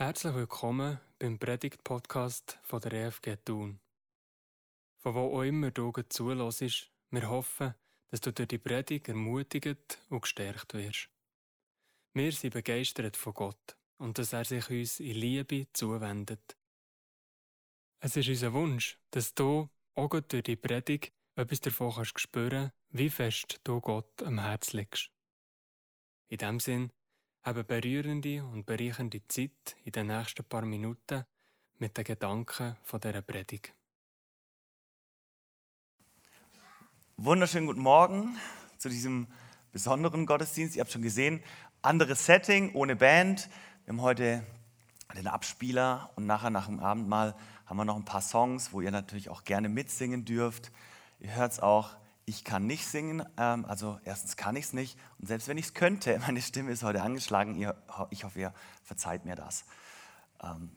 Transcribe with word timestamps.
Herzlich 0.00 0.34
willkommen 0.34 0.98
beim 1.18 1.38
Predigt-Podcast 1.38 2.58
der 2.72 2.92
EFG 2.94 3.36
Thun. 3.44 3.80
Von 4.96 5.14
wo 5.14 5.36
auch 5.36 5.42
immer 5.42 5.70
du 5.70 5.92
zulässt, 6.08 6.90
wir 7.10 7.28
hoffen, 7.28 7.74
dass 8.08 8.22
du 8.22 8.32
durch 8.32 8.48
die 8.48 8.56
Predigt 8.56 9.08
ermutigt 9.08 9.98
und 10.08 10.22
gestärkt 10.22 10.72
wirst. 10.72 11.10
Wir 12.14 12.32
sind 12.32 12.54
begeistert 12.54 13.14
von 13.18 13.34
Gott 13.34 13.76
und 13.98 14.16
dass 14.16 14.32
er 14.32 14.46
sich 14.46 14.70
uns 14.70 15.00
in 15.00 15.16
Liebe 15.16 15.66
zuwendet. 15.74 16.56
Es 18.02 18.16
ist 18.16 18.30
unser 18.30 18.54
Wunsch, 18.54 18.98
dass 19.10 19.34
du 19.34 19.68
auch 19.96 20.18
durch 20.20 20.44
die 20.44 20.56
Predigt 20.56 21.12
etwas 21.34 21.60
davon 21.60 21.92
kannst 21.92 22.18
spüren, 22.18 22.72
wie 22.88 23.10
fest 23.10 23.60
du 23.64 23.82
Gott 23.82 24.22
am 24.22 24.40
Herz 24.40 24.72
legst. 24.72 25.10
In 26.28 26.38
dem 26.38 26.58
Sinn, 26.58 26.90
eine 27.42 27.64
berührende 27.64 28.44
und 28.44 28.66
bereichernde 28.66 29.26
Zeit 29.28 29.76
in 29.84 29.92
den 29.92 30.08
nächsten 30.08 30.44
paar 30.44 30.62
Minuten 30.62 31.24
mit 31.78 31.96
den 31.96 32.04
Gedanken 32.04 32.76
von 32.82 33.00
dieser 33.00 33.22
Predigt. 33.22 33.74
Wunderschönen 37.16 37.66
guten 37.66 37.80
Morgen 37.80 38.36
zu 38.78 38.88
diesem 38.88 39.26
besonderen 39.72 40.26
Gottesdienst. 40.26 40.76
Ihr 40.76 40.80
habt 40.80 40.92
schon 40.92 41.02
gesehen, 41.02 41.42
anderes 41.82 42.26
Setting, 42.26 42.74
ohne 42.74 42.96
Band. 42.96 43.48
Wir 43.84 43.92
haben 43.92 44.02
heute 44.02 44.44
den 45.14 45.26
Abspieler 45.26 46.10
und 46.16 46.26
nachher 46.26 46.50
nach 46.50 46.66
dem 46.66 46.80
Abendmahl 46.80 47.34
haben 47.66 47.76
wir 47.76 47.84
noch 47.84 47.96
ein 47.96 48.04
paar 48.04 48.22
Songs, 48.22 48.72
wo 48.72 48.80
ihr 48.80 48.90
natürlich 48.90 49.28
auch 49.28 49.44
gerne 49.44 49.68
mitsingen 49.68 50.24
dürft. 50.24 50.70
Ihr 51.18 51.34
hört 51.34 51.52
es 51.52 51.60
auch, 51.60 51.96
ich 52.30 52.44
kann 52.44 52.66
nicht 52.66 52.86
singen. 52.86 53.24
Ähm, 53.36 53.64
also 53.66 53.98
erstens 54.04 54.36
kann 54.36 54.54
ich 54.54 54.66
es 54.66 54.72
nicht. 54.72 54.96
Und 55.18 55.26
selbst 55.26 55.48
wenn 55.48 55.58
ich 55.58 55.66
es 55.66 55.74
könnte, 55.74 56.18
meine 56.26 56.40
Stimme 56.40 56.70
ist 56.70 56.82
heute 56.82 57.02
angeschlagen. 57.02 57.60
ich 58.10 58.24
hoffe, 58.24 58.40
ihr 58.40 58.54
verzeiht 58.84 59.24
mir 59.24 59.34
das. 59.34 59.64
Ähm, 60.42 60.70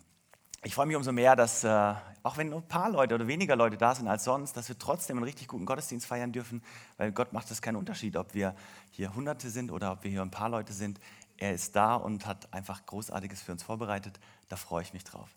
ich 0.65 0.75
freue 0.75 0.85
mich 0.85 0.95
umso 0.95 1.11
mehr, 1.11 1.35
dass, 1.35 1.63
äh, 1.63 1.93
auch 2.23 2.37
wenn 2.37 2.49
nur 2.49 2.59
ein 2.61 2.67
paar 2.67 2.89
Leute 2.89 3.15
oder 3.15 3.27
weniger 3.27 3.55
Leute 3.55 3.77
da 3.77 3.93
sind 3.93 4.07
als 4.07 4.23
sonst, 4.23 4.57
dass 4.57 4.69
wir 4.69 4.79
trotzdem 4.79 5.17
einen 5.17 5.25
richtig 5.25 5.47
guten 5.47 5.65
Gottesdienst 5.65 6.05
feiern 6.05 6.31
dürfen, 6.31 6.63
weil 6.97 7.11
Gott 7.11 7.33
macht 7.33 7.51
das 7.51 7.61
keinen 7.61 7.75
Unterschied, 7.75 8.15
ob 8.17 8.33
wir 8.33 8.55
hier 8.91 9.13
Hunderte 9.13 9.49
sind 9.49 9.71
oder 9.71 9.91
ob 9.91 10.03
wir 10.03 10.11
hier 10.11 10.21
ein 10.21 10.31
paar 10.31 10.49
Leute 10.49 10.73
sind. 10.73 10.99
Er 11.37 11.53
ist 11.53 11.75
da 11.75 11.95
und 11.95 12.25
hat 12.25 12.51
einfach 12.53 12.85
Großartiges 12.85 13.41
für 13.41 13.51
uns 13.51 13.61
vorbereitet. 13.61 14.19
Da 14.47 14.55
freue 14.55 14.83
ich 14.83 14.93
mich 14.93 15.03
drauf. 15.03 15.29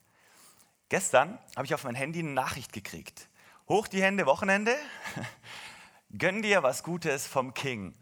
Gestern 0.88 1.38
habe 1.56 1.66
ich 1.66 1.74
auf 1.74 1.84
mein 1.84 1.96
Handy 1.96 2.20
eine 2.20 2.30
Nachricht 2.30 2.72
gekriegt. 2.72 3.28
Hoch 3.68 3.88
die 3.88 4.02
Hände, 4.02 4.24
Wochenende. 4.26 4.74
Gönn 6.18 6.42
dir 6.42 6.62
was 6.62 6.82
Gutes 6.82 7.26
vom 7.26 7.52
King. 7.52 7.94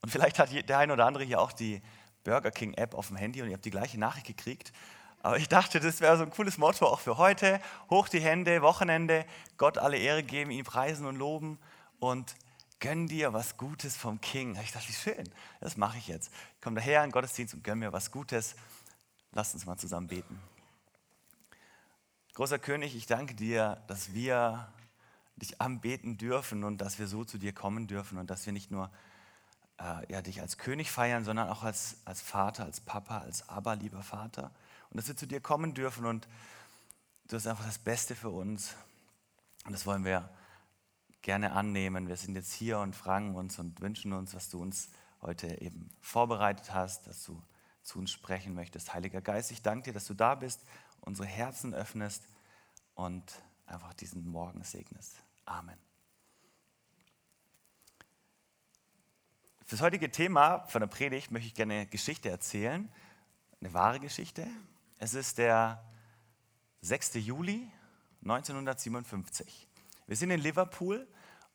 Und 0.00 0.10
vielleicht 0.10 0.38
hat 0.38 0.50
der 0.52 0.78
eine 0.78 0.92
oder 0.92 1.06
andere 1.06 1.24
hier 1.24 1.40
auch 1.40 1.52
die 1.52 1.82
Burger 2.24 2.50
King 2.50 2.74
App 2.74 2.94
auf 2.94 3.08
dem 3.08 3.16
Handy 3.16 3.42
und 3.42 3.48
ihr 3.48 3.54
habt 3.54 3.64
die 3.64 3.70
gleiche 3.70 3.98
Nachricht 3.98 4.26
gekriegt. 4.26 4.72
Aber 5.22 5.36
ich 5.36 5.48
dachte, 5.48 5.80
das 5.80 6.00
wäre 6.00 6.16
so 6.16 6.22
ein 6.22 6.30
cooles 6.30 6.58
Motto 6.58 6.86
auch 6.86 7.00
für 7.00 7.18
heute. 7.18 7.60
Hoch 7.90 8.08
die 8.08 8.20
Hände, 8.20 8.62
Wochenende, 8.62 9.26
Gott 9.56 9.76
alle 9.76 9.98
Ehre 9.98 10.22
geben, 10.22 10.50
ihn 10.50 10.64
preisen 10.64 11.06
und 11.06 11.16
loben 11.16 11.58
und 11.98 12.36
gönn 12.80 13.08
dir 13.08 13.32
was 13.32 13.56
Gutes 13.56 13.96
vom 13.96 14.20
King. 14.20 14.56
Ich 14.62 14.72
dachte, 14.72 14.88
wie 14.88 14.92
schön, 14.92 15.28
das 15.60 15.76
mache 15.76 15.98
ich 15.98 16.06
jetzt. 16.06 16.30
Ich 16.54 16.60
komme 16.62 16.76
daher 16.76 17.02
in 17.02 17.08
den 17.08 17.12
Gottesdienst 17.12 17.54
und 17.54 17.64
gönn 17.64 17.80
mir 17.80 17.92
was 17.92 18.12
Gutes. 18.12 18.54
Lasst 19.32 19.54
uns 19.54 19.66
mal 19.66 19.76
zusammen 19.76 20.06
beten. 20.06 20.40
Großer 22.34 22.60
König, 22.60 22.94
ich 22.94 23.06
danke 23.06 23.34
dir, 23.34 23.82
dass 23.88 24.14
wir 24.14 24.72
dich 25.38 25.60
anbeten 25.60 26.18
dürfen 26.18 26.64
und 26.64 26.78
dass 26.78 26.98
wir 26.98 27.06
so 27.06 27.24
zu 27.24 27.38
dir 27.38 27.52
kommen 27.52 27.86
dürfen 27.86 28.18
und 28.18 28.30
dass 28.30 28.44
wir 28.46 28.52
nicht 28.52 28.70
nur 28.70 28.90
äh, 29.78 30.12
ja, 30.12 30.22
dich 30.22 30.40
als 30.40 30.58
König 30.58 30.90
feiern, 30.90 31.24
sondern 31.24 31.48
auch 31.48 31.62
als, 31.62 31.98
als 32.04 32.20
Vater, 32.20 32.64
als 32.64 32.80
Papa, 32.80 33.18
als 33.18 33.48
aber 33.48 33.76
lieber 33.76 34.02
Vater. 34.02 34.50
Und 34.90 34.96
dass 34.96 35.08
wir 35.08 35.16
zu 35.16 35.26
dir 35.26 35.40
kommen 35.40 35.74
dürfen 35.74 36.04
und 36.06 36.28
du 37.28 37.36
hast 37.36 37.46
einfach 37.46 37.66
das 37.66 37.78
Beste 37.78 38.14
für 38.14 38.30
uns. 38.30 38.74
Und 39.64 39.72
das 39.72 39.86
wollen 39.86 40.04
wir 40.04 40.28
gerne 41.22 41.52
annehmen. 41.52 42.08
Wir 42.08 42.16
sind 42.16 42.34
jetzt 42.34 42.52
hier 42.52 42.78
und 42.78 42.94
fragen 42.94 43.34
uns 43.34 43.58
und 43.58 43.80
wünschen 43.80 44.12
uns, 44.12 44.34
was 44.34 44.48
du 44.48 44.60
uns 44.60 44.88
heute 45.20 45.60
eben 45.60 45.90
vorbereitet 46.00 46.72
hast, 46.72 47.06
dass 47.06 47.24
du 47.24 47.42
zu 47.82 47.98
uns 47.98 48.10
sprechen 48.10 48.54
möchtest. 48.54 48.94
Heiliger 48.94 49.20
Geist, 49.20 49.50
ich 49.50 49.62
danke 49.62 49.84
dir, 49.86 49.92
dass 49.92 50.06
du 50.06 50.14
da 50.14 50.34
bist, 50.34 50.62
unsere 51.00 51.26
Herzen 51.26 51.74
öffnest 51.74 52.22
und 52.94 53.42
einfach 53.66 53.94
diesen 53.94 54.26
Morgen 54.28 54.62
segnest. 54.62 55.16
Amen. 55.48 55.78
Für 59.64 59.76
das 59.76 59.80
heutige 59.80 60.10
Thema 60.10 60.66
von 60.66 60.82
der 60.82 60.88
Predigt 60.88 61.30
möchte 61.30 61.48
ich 61.48 61.54
gerne 61.54 61.74
eine 61.74 61.86
Geschichte 61.86 62.28
erzählen, 62.28 62.92
eine 63.58 63.72
wahre 63.72 63.98
Geschichte. 63.98 64.46
Es 64.98 65.14
ist 65.14 65.38
der 65.38 65.82
6. 66.82 67.14
Juli 67.14 67.66
1957. 68.22 69.66
Wir 70.06 70.16
sind 70.16 70.30
in 70.30 70.40
Liverpool 70.40 71.08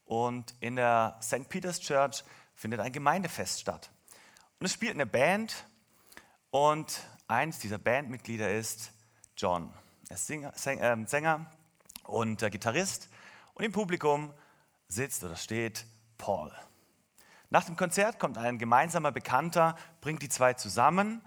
und 0.06 0.56
in 0.60 0.76
der 0.76 1.20
St. 1.22 1.48
Peter's 1.48 1.80
Church 1.80 2.24
findet 2.56 2.80
ein 2.80 2.94
Gemeindefest 2.94 3.60
statt. 3.60 3.92
Und 4.60 4.66
es 4.66 4.74
spielt 4.74 4.94
eine 4.94 5.06
Band 5.06 5.68
und 6.50 7.00
eins 7.28 7.60
dieser 7.60 7.78
Bandmitglieder 7.78 8.52
ist 8.56 8.92
John. 9.38 9.72
Er 10.10 10.16
ist 10.16 10.32
ähm, 10.32 11.06
Sänger 11.06 11.46
und 12.06 12.40
Gitarrist 12.40 13.10
und 13.54 13.64
im 13.64 13.72
Publikum 13.72 14.34
sitzt 14.88 15.24
oder 15.24 15.36
steht 15.36 15.86
Paul. 16.18 16.52
Nach 17.50 17.64
dem 17.64 17.76
Konzert 17.76 18.20
kommt 18.20 18.38
ein 18.38 18.58
gemeinsamer 18.58 19.12
Bekannter, 19.12 19.76
bringt 20.02 20.22
die 20.22 20.30
zwei 20.30 20.54
zusammen 20.54 21.22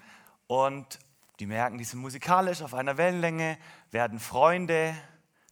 und 0.47 0.98
die 1.38 1.47
merken, 1.47 1.78
die 1.78 1.84
sind 1.84 2.00
musikalisch 2.00 2.62
auf 2.62 2.75
einer 2.75 2.97
Wellenlänge, 2.97 3.59
werden 3.91 4.19
Freunde. 4.19 4.94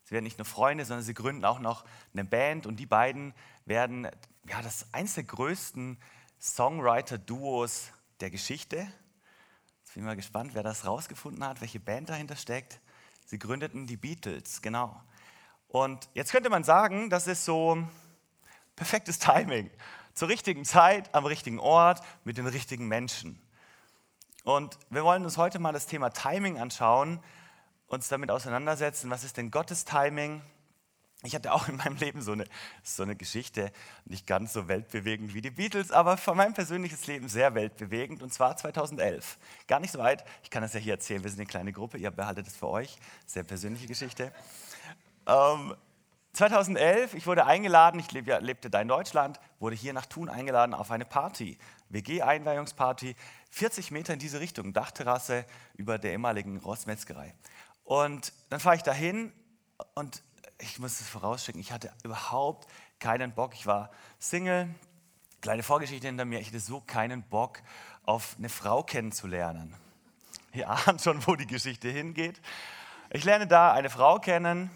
Sie 0.04 0.12
werden 0.12 0.24
nicht 0.24 0.38
nur 0.38 0.46
Freunde, 0.46 0.84
sondern 0.84 1.04
sie 1.04 1.14
gründen 1.14 1.44
auch 1.44 1.58
noch 1.58 1.84
eine 2.12 2.24
Band 2.24 2.66
und 2.66 2.76
die 2.76 2.86
beiden 2.86 3.34
werden 3.66 4.08
ja, 4.48 4.62
das 4.62 4.92
eines 4.92 5.14
der 5.14 5.24
größten 5.24 5.98
Songwriter-Duos 6.40 7.92
der 8.20 8.30
Geschichte. 8.30 8.76
Jetzt 8.76 9.94
bin 9.94 10.02
ich 10.02 10.06
mal 10.06 10.16
gespannt, 10.16 10.54
wer 10.54 10.62
das 10.62 10.86
rausgefunden 10.86 11.44
hat, 11.44 11.60
welche 11.60 11.80
Band 11.80 12.08
dahinter 12.08 12.36
steckt. 12.36 12.80
Sie 13.26 13.38
gründeten 13.38 13.86
die 13.86 13.96
Beatles, 13.96 14.60
genau. 14.60 15.00
Und 15.68 16.08
jetzt 16.14 16.32
könnte 16.32 16.50
man 16.50 16.64
sagen, 16.64 17.10
das 17.10 17.26
ist 17.26 17.44
so 17.44 17.78
perfektes 18.76 19.18
Timing. 19.18 19.70
Zur 20.14 20.28
richtigen 20.28 20.64
Zeit, 20.64 21.12
am 21.14 21.26
richtigen 21.26 21.58
Ort, 21.58 22.00
mit 22.24 22.38
den 22.38 22.46
richtigen 22.46 22.86
Menschen. 22.86 23.40
Und 24.44 24.78
wir 24.90 25.04
wollen 25.04 25.24
uns 25.24 25.36
heute 25.36 25.58
mal 25.58 25.72
das 25.72 25.86
Thema 25.86 26.10
Timing 26.10 26.58
anschauen, 26.60 27.18
uns 27.86 28.08
damit 28.08 28.30
auseinandersetzen, 28.30 29.10
was 29.10 29.24
ist 29.24 29.36
denn 29.36 29.50
Gottes 29.50 29.84
Timing? 29.84 30.42
Ich 31.22 31.34
hatte 31.34 31.52
auch 31.54 31.68
in 31.68 31.76
meinem 31.76 31.96
Leben 31.96 32.20
so 32.20 32.32
eine, 32.32 32.44
so 32.82 33.02
eine 33.02 33.16
Geschichte, 33.16 33.72
nicht 34.04 34.26
ganz 34.26 34.52
so 34.52 34.68
weltbewegend 34.68 35.32
wie 35.32 35.40
die 35.40 35.50
Beatles, 35.50 35.90
aber 35.90 36.18
für 36.18 36.34
mein 36.34 36.52
persönliches 36.52 37.06
Leben 37.06 37.28
sehr 37.28 37.54
weltbewegend, 37.54 38.22
und 38.22 38.32
zwar 38.32 38.56
2011. 38.56 39.38
Gar 39.66 39.80
nicht 39.80 39.92
so 39.92 39.98
weit, 39.98 40.24
ich 40.42 40.50
kann 40.50 40.62
das 40.62 40.74
ja 40.74 40.80
hier 40.80 40.92
erzählen, 40.92 41.22
wir 41.22 41.30
sind 41.30 41.40
eine 41.40 41.46
kleine 41.46 41.72
Gruppe, 41.72 41.96
ihr 41.96 42.10
behaltet 42.10 42.46
es 42.46 42.56
für 42.56 42.68
euch, 42.68 42.98
sehr 43.24 43.42
persönliche 43.42 43.86
Geschichte. 43.86 44.32
Ähm, 45.26 45.74
2011, 46.34 47.14
ich 47.14 47.26
wurde 47.26 47.46
eingeladen, 47.46 48.00
ich 48.00 48.10
leb, 48.10 48.26
ja, 48.26 48.38
lebte 48.38 48.68
da 48.68 48.80
in 48.80 48.88
Deutschland, 48.88 49.38
wurde 49.60 49.76
hier 49.76 49.92
nach 49.92 50.06
Thun 50.06 50.28
eingeladen 50.28 50.74
auf 50.74 50.90
eine 50.90 51.04
Party, 51.04 51.58
WG-Einweihungsparty, 51.90 53.14
40 53.50 53.92
Meter 53.92 54.14
in 54.14 54.18
diese 54.18 54.40
Richtung, 54.40 54.72
Dachterrasse 54.72 55.44
über 55.76 55.96
der 55.98 56.12
ehemaligen 56.12 56.58
Rossmetzgerei. 56.58 57.34
Und 57.84 58.32
dann 58.50 58.58
fahre 58.58 58.76
ich 58.76 58.82
dahin 58.82 59.32
und 59.94 60.22
ich 60.58 60.78
muss 60.78 61.00
es 61.00 61.08
vorausschicken, 61.08 61.60
ich 61.60 61.70
hatte 61.70 61.92
überhaupt 62.02 62.66
keinen 62.98 63.32
Bock. 63.32 63.54
Ich 63.54 63.66
war 63.66 63.90
Single, 64.18 64.68
kleine 65.40 65.62
Vorgeschichte 65.62 66.06
hinter 66.06 66.24
mir, 66.24 66.40
ich 66.40 66.48
hatte 66.48 66.60
so 66.60 66.80
keinen 66.80 67.22
Bock, 67.22 67.60
auf 68.04 68.34
eine 68.38 68.48
Frau 68.48 68.82
kennenzulernen. 68.82 69.74
Ihr 70.52 70.68
ahnt 70.68 71.00
schon, 71.00 71.26
wo 71.26 71.36
die 71.36 71.46
Geschichte 71.46 71.88
hingeht. 71.88 72.40
Ich 73.10 73.24
lerne 73.24 73.46
da 73.46 73.72
eine 73.72 73.90
Frau 73.90 74.18
kennen, 74.18 74.70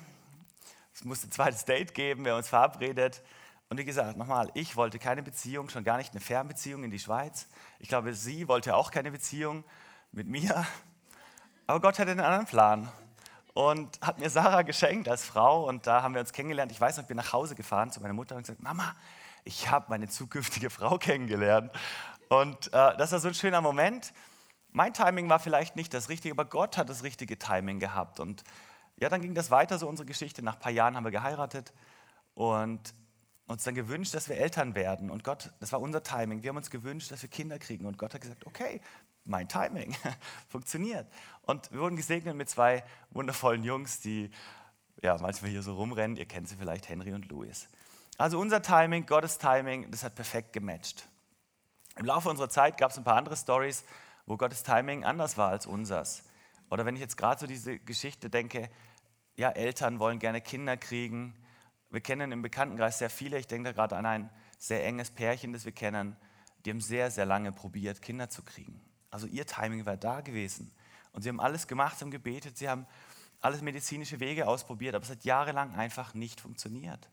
es 0.98 1.04
musste 1.04 1.28
ein 1.28 1.30
zweites 1.30 1.64
Date 1.64 1.94
geben, 1.94 2.24
wir 2.24 2.32
haben 2.32 2.38
uns 2.38 2.48
verabredet. 2.48 3.22
Und 3.68 3.78
wie 3.78 3.84
gesagt, 3.84 4.16
nochmal, 4.16 4.50
ich 4.54 4.74
wollte 4.74 4.98
keine 4.98 5.22
Beziehung, 5.22 5.68
schon 5.68 5.84
gar 5.84 5.96
nicht 5.96 6.10
eine 6.12 6.20
Fernbeziehung 6.20 6.82
in 6.82 6.90
die 6.90 6.98
Schweiz. 6.98 7.46
Ich 7.78 7.88
glaube, 7.88 8.14
sie 8.14 8.48
wollte 8.48 8.74
auch 8.74 8.90
keine 8.90 9.12
Beziehung 9.12 9.62
mit 10.10 10.26
mir. 10.26 10.66
Aber 11.68 11.80
Gott 11.80 12.00
hatte 12.00 12.10
einen 12.10 12.18
anderen 12.18 12.46
Plan 12.46 12.88
und 13.54 14.00
hat 14.00 14.18
mir 14.18 14.28
Sarah 14.28 14.62
geschenkt 14.62 15.08
als 15.08 15.24
Frau. 15.24 15.68
Und 15.68 15.86
da 15.86 16.02
haben 16.02 16.14
wir 16.14 16.20
uns 16.20 16.32
kennengelernt. 16.32 16.72
Ich 16.72 16.80
weiß 16.80 16.96
noch, 16.96 17.04
ich 17.04 17.08
bin 17.08 17.16
nach 17.16 17.32
Hause 17.32 17.54
gefahren 17.54 17.92
zu 17.92 18.00
meiner 18.00 18.14
Mutter 18.14 18.34
und 18.34 18.42
gesagt, 18.42 18.60
Mama, 18.60 18.96
ich 19.44 19.70
habe 19.70 19.86
meine 19.90 20.08
zukünftige 20.08 20.68
Frau 20.70 20.98
kennengelernt. 20.98 21.70
Und 22.28 22.72
äh, 22.72 22.96
das 22.96 23.12
war 23.12 23.20
so 23.20 23.28
ein 23.28 23.34
schöner 23.34 23.60
Moment. 23.60 24.12
Mein 24.72 24.92
Timing 24.92 25.28
war 25.28 25.38
vielleicht 25.38 25.76
nicht 25.76 25.94
das 25.94 26.08
Richtige, 26.08 26.34
aber 26.34 26.44
Gott 26.44 26.76
hat 26.76 26.88
das 26.88 27.04
richtige 27.04 27.38
Timing 27.38 27.78
gehabt. 27.78 28.18
Und 28.18 28.42
ja, 29.00 29.08
dann 29.08 29.20
ging 29.20 29.34
das 29.34 29.50
weiter, 29.50 29.78
so 29.78 29.88
unsere 29.88 30.06
Geschichte. 30.06 30.42
Nach 30.42 30.54
ein 30.54 30.60
paar 30.60 30.72
Jahren 30.72 30.96
haben 30.96 31.04
wir 31.04 31.10
geheiratet 31.10 31.72
und 32.34 32.94
uns 33.46 33.64
dann 33.64 33.74
gewünscht, 33.74 34.14
dass 34.14 34.28
wir 34.28 34.36
Eltern 34.36 34.74
werden. 34.74 35.10
Und 35.10 35.24
Gott, 35.24 35.52
das 35.60 35.72
war 35.72 35.80
unser 35.80 36.02
Timing. 36.02 36.42
Wir 36.42 36.50
haben 36.50 36.56
uns 36.56 36.70
gewünscht, 36.70 37.10
dass 37.10 37.22
wir 37.22 37.28
Kinder 37.28 37.58
kriegen. 37.58 37.86
Und 37.86 37.96
Gott 37.96 38.14
hat 38.14 38.20
gesagt, 38.20 38.46
okay, 38.46 38.80
mein 39.24 39.48
Timing 39.48 39.96
funktioniert. 40.48 41.06
Und 41.42 41.70
wir 41.72 41.80
wurden 41.80 41.96
gesegnet 41.96 42.36
mit 42.36 42.50
zwei 42.50 42.84
wundervollen 43.10 43.62
Jungs, 43.62 44.00
die 44.00 44.30
ja, 45.02 45.16
manchmal 45.18 45.50
hier 45.50 45.62
so 45.62 45.74
rumrennen. 45.74 46.16
Ihr 46.16 46.26
kennt 46.26 46.48
sie 46.48 46.56
vielleicht, 46.56 46.88
Henry 46.88 47.12
und 47.12 47.28
Louis. 47.28 47.68
Also 48.18 48.38
unser 48.38 48.62
Timing, 48.62 49.06
Gottes 49.06 49.38
Timing, 49.38 49.90
das 49.90 50.02
hat 50.02 50.14
perfekt 50.14 50.52
gematcht. 50.52 51.08
Im 51.96 52.04
Laufe 52.06 52.28
unserer 52.28 52.48
Zeit 52.48 52.76
gab 52.78 52.90
es 52.90 52.98
ein 52.98 53.04
paar 53.04 53.16
andere 53.16 53.36
Stories, 53.36 53.84
wo 54.26 54.36
Gottes 54.36 54.62
Timing 54.62 55.04
anders 55.04 55.38
war 55.38 55.50
als 55.50 55.66
unseres. 55.66 56.24
Oder 56.70 56.84
wenn 56.84 56.96
ich 56.96 57.00
jetzt 57.00 57.16
gerade 57.16 57.40
so 57.40 57.46
diese 57.46 57.78
Geschichte 57.78 58.28
denke, 58.28 58.68
ja, 59.38 59.50
Eltern 59.50 60.00
wollen 60.00 60.18
gerne 60.18 60.40
Kinder 60.40 60.76
kriegen. 60.76 61.32
Wir 61.90 62.00
kennen 62.00 62.32
im 62.32 62.42
Bekanntenkreis 62.42 62.98
sehr 62.98 63.08
viele. 63.08 63.38
Ich 63.38 63.46
denke 63.46 63.68
da 63.68 63.72
gerade 63.72 63.96
an 63.96 64.04
ein 64.04 64.30
sehr 64.58 64.84
enges 64.84 65.12
Pärchen, 65.12 65.52
das 65.52 65.64
wir 65.64 65.72
kennen. 65.72 66.16
Die 66.64 66.70
haben 66.70 66.80
sehr, 66.80 67.10
sehr 67.12 67.24
lange 67.24 67.52
probiert, 67.52 68.02
Kinder 68.02 68.28
zu 68.28 68.42
kriegen. 68.42 68.80
Also 69.12 69.28
ihr 69.28 69.46
Timing 69.46 69.86
war 69.86 69.96
da 69.96 70.22
gewesen. 70.22 70.72
Und 71.12 71.22
sie 71.22 71.28
haben 71.28 71.38
alles 71.38 71.68
gemacht, 71.68 72.00
haben 72.00 72.10
gebetet, 72.10 72.58
sie 72.58 72.68
haben 72.68 72.84
alles 73.40 73.62
medizinische 73.62 74.18
Wege 74.18 74.48
ausprobiert, 74.48 74.96
aber 74.96 75.04
es 75.04 75.10
hat 75.10 75.24
jahrelang 75.24 75.72
einfach 75.76 76.14
nicht 76.14 76.40
funktioniert. 76.40 77.08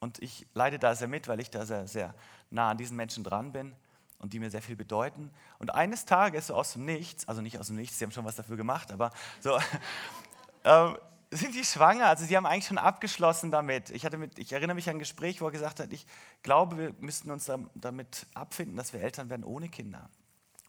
Und 0.00 0.20
ich 0.20 0.44
leide 0.54 0.80
da 0.80 0.96
sehr 0.96 1.06
mit, 1.06 1.28
weil 1.28 1.38
ich 1.38 1.50
da 1.50 1.64
sehr, 1.64 1.86
sehr 1.86 2.14
nah 2.50 2.70
an 2.70 2.78
diesen 2.78 2.96
Menschen 2.96 3.22
dran 3.22 3.52
bin 3.52 3.76
und 4.18 4.32
die 4.32 4.40
mir 4.40 4.50
sehr 4.50 4.62
viel 4.62 4.76
bedeuten. 4.76 5.30
Und 5.60 5.72
eines 5.72 6.04
Tages, 6.04 6.48
so 6.48 6.56
aus 6.56 6.72
dem 6.72 6.84
Nichts, 6.84 7.28
also 7.28 7.42
nicht 7.42 7.58
aus 7.58 7.68
dem 7.68 7.76
Nichts, 7.76 7.96
sie 7.96 8.04
haben 8.04 8.12
schon 8.12 8.24
was 8.24 8.34
dafür 8.34 8.56
gemacht, 8.56 8.90
aber 8.90 9.12
so, 9.40 9.56
äh, 10.64 10.94
sind 11.30 11.54
die 11.54 11.64
schwanger. 11.64 12.06
Also 12.06 12.24
sie 12.24 12.36
haben 12.36 12.46
eigentlich 12.46 12.66
schon 12.66 12.78
abgeschlossen 12.78 13.50
damit. 13.50 13.90
Ich, 13.90 14.04
hatte 14.04 14.18
mit, 14.18 14.38
ich 14.38 14.52
erinnere 14.52 14.74
mich 14.74 14.88
an 14.88 14.96
ein 14.96 14.98
Gespräch, 14.98 15.40
wo 15.40 15.46
er 15.46 15.50
gesagt 15.50 15.80
hat, 15.80 15.92
ich 15.92 16.06
glaube, 16.42 16.78
wir 16.78 16.94
müssten 17.00 17.30
uns 17.30 17.50
damit 17.74 18.26
abfinden, 18.34 18.76
dass 18.76 18.92
wir 18.92 19.00
Eltern 19.00 19.28
werden 19.30 19.44
ohne 19.44 19.68
Kinder. 19.68 20.08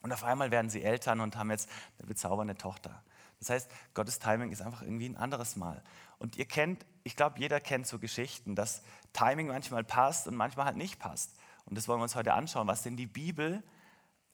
Und 0.01 0.13
auf 0.13 0.23
einmal 0.23 0.51
werden 0.51 0.69
sie 0.69 0.83
Eltern 0.83 1.19
und 1.19 1.35
haben 1.35 1.51
jetzt 1.51 1.69
eine 1.97 2.07
bezaubernde 2.07 2.55
Tochter. 2.55 3.03
Das 3.39 3.49
heißt, 3.49 3.71
Gottes 3.93 4.19
Timing 4.19 4.51
ist 4.51 4.61
einfach 4.61 4.81
irgendwie 4.81 5.07
ein 5.07 5.17
anderes 5.17 5.55
Mal. 5.55 5.81
Und 6.17 6.35
ihr 6.35 6.45
kennt, 6.45 6.85
ich 7.03 7.15
glaube, 7.15 7.39
jeder 7.39 7.61
kennt 7.61 7.87
so 7.87 7.99
Geschichten, 7.99 8.55
dass 8.55 8.81
Timing 9.13 9.47
manchmal 9.47 9.83
passt 9.83 10.27
und 10.27 10.35
manchmal 10.35 10.65
halt 10.65 10.77
nicht 10.77 10.99
passt. 10.99 11.35
Und 11.65 11.77
das 11.77 11.87
wollen 11.87 11.99
wir 11.99 12.03
uns 12.03 12.15
heute 12.15 12.33
anschauen, 12.33 12.67
was 12.67 12.83
denn 12.83 12.97
die 12.97 13.07
Bibel 13.07 13.63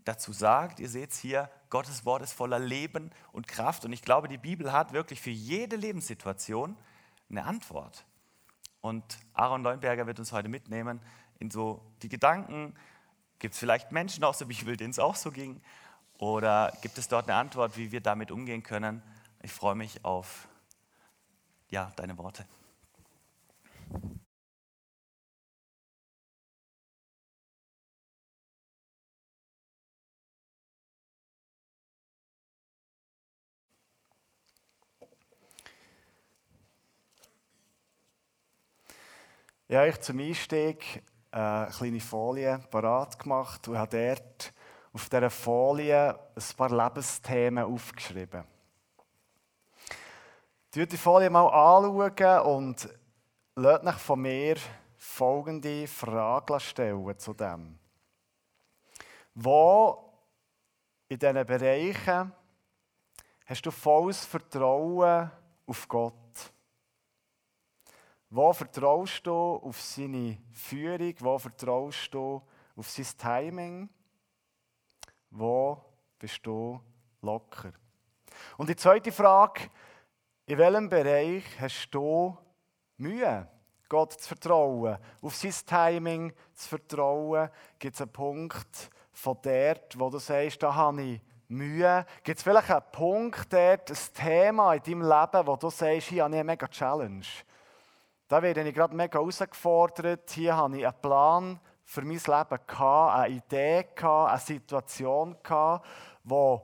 dazu 0.05 0.31
sagt. 0.31 0.79
Ihr 0.79 0.89
seht 0.89 1.11
es 1.11 1.19
hier, 1.19 1.49
Gottes 1.69 2.05
Wort 2.05 2.21
ist 2.21 2.31
voller 2.31 2.59
Leben 2.59 3.11
und 3.33 3.47
Kraft. 3.47 3.83
Und 3.83 3.91
ich 3.91 4.01
glaube, 4.01 4.27
die 4.27 4.37
Bibel 4.37 4.71
hat 4.71 4.93
wirklich 4.93 5.19
für 5.19 5.31
jede 5.31 5.75
Lebenssituation 5.75 6.77
eine 7.29 7.43
Antwort. 7.43 8.05
Und 8.81 9.03
Aaron 9.33 9.63
Leuenberger 9.63 10.07
wird 10.07 10.19
uns 10.19 10.31
heute 10.31 10.47
mitnehmen 10.47 11.01
in 11.39 11.51
so 11.51 11.81
die 12.01 12.09
Gedanken. 12.09 12.75
Gibt 13.39 13.55
es 13.55 13.59
vielleicht 13.59 13.91
Menschen 13.91 14.23
aus 14.23 14.37
der 14.37 14.45
Bibel, 14.45 14.77
denen 14.77 14.91
es 14.91 14.99
auch 14.99 15.15
so 15.15 15.31
ging? 15.31 15.61
Oder 16.19 16.71
gibt 16.81 16.97
es 16.97 17.07
dort 17.07 17.27
eine 17.27 17.37
Antwort, 17.37 17.75
wie 17.77 17.91
wir 17.91 17.99
damit 17.99 18.31
umgehen 18.31 18.63
können? 18.63 19.03
Ich 19.41 19.51
freue 19.51 19.75
mich 19.75 20.05
auf 20.05 20.47
ja, 21.69 21.91
deine 21.95 22.17
Worte. 22.17 22.45
Ja, 39.67 39.83
ich 39.83 39.99
zum 39.99 40.19
Einstieg 40.19 41.01
äh, 41.31 41.37
eine 41.37 41.71
kleine 41.75 41.99
Folie 41.99 42.59
parat 42.69 43.17
gemacht 43.17 43.67
und 43.67 43.75
habe 43.75 43.97
dort 43.97 44.53
auf 44.93 45.09
dieser 45.09 45.31
Folie 45.31 46.13
ein 46.13 46.55
paar 46.55 46.69
Lebensthemen 46.69 47.63
aufgeschrieben. 47.63 48.43
Schaut 50.71 50.91
die 50.91 50.97
Folie 50.97 51.31
mal 51.31 51.47
anschauen 51.47 52.41
und 52.41 52.89
lasst 53.55 53.87
euch 53.87 53.95
von 53.95 54.21
mir 54.21 54.57
folgende 54.97 55.87
Frage 55.87 56.59
stellen 56.59 57.17
zu 57.17 57.33
dem. 57.33 57.79
Wo 59.33 60.13
in 61.07 61.17
diesen 61.17 61.43
Bereichen 61.43 62.31
hast 63.47 63.65
du 63.65 63.71
volles 63.71 64.25
Vertrauen 64.25 65.31
auf 65.65 65.87
Gott? 65.87 66.53
Wo 68.35 68.51
vertraust 68.51 69.25
du 69.25 69.31
auf 69.31 69.79
seine 69.79 70.37
Führung? 70.51 71.13
Wo 71.19 71.39
vertraust 71.39 72.13
du 72.13 72.41
auf 72.75 72.89
sein 72.89 73.05
Timing? 73.17 73.89
Wo 75.29 75.81
bist 76.19 76.45
du 76.45 76.81
locker? 77.21 77.71
Und 78.57 78.67
die 78.67 78.75
zweite 78.75 79.13
Frage, 79.13 79.69
in 80.47 80.57
welchem 80.57 80.89
Bereich 80.89 81.45
hast 81.61 81.89
du 81.91 82.37
Mühe, 82.97 83.47
Gott 83.87 84.11
zu 84.19 84.27
vertrauen, 84.27 84.97
auf 85.21 85.33
sein 85.33 85.53
Timing 85.65 86.33
zu 86.55 86.67
vertrauen? 86.67 87.49
Gibt 87.79 87.95
es 87.95 88.01
einen 88.01 88.11
Punkt 88.11 88.89
von 89.13 89.37
dort, 89.43 89.97
wo 89.97 90.09
du 90.09 90.17
sagst, 90.17 90.61
da 90.61 90.75
habe 90.75 91.01
ich 91.01 91.21
Mühe? 91.47 92.05
Gibt 92.21 92.39
es 92.39 92.43
vielleicht 92.43 92.69
einen 92.69 92.91
Punkt 92.91 93.53
dort, 93.53 93.89
ein 93.89 94.13
Thema 94.13 94.73
in 94.73 94.83
deinem 94.83 95.03
Leben, 95.03 95.47
wo 95.47 95.55
du 95.55 95.69
sagst, 95.69 96.09
hier 96.09 96.25
habe 96.25 96.33
ich 96.33 96.39
eine 96.41 96.43
mega 96.43 96.67
Challenge? 96.67 97.23
Da 98.27 98.41
werde 98.41 98.67
ich 98.67 98.73
gerade 98.73 98.95
mega 98.95 99.19
herausgefordert. 99.19 100.31
Hier 100.31 100.57
habe 100.57 100.79
ich 100.79 100.85
einen 100.85 101.01
Plan 101.01 101.59
für 101.83 102.01
mein 102.01 102.17
Leben, 102.17 102.59
eine 102.79 103.29
Idee, 103.29 103.85
eine 104.01 104.39
Situation, 104.39 105.37
die 106.23 106.57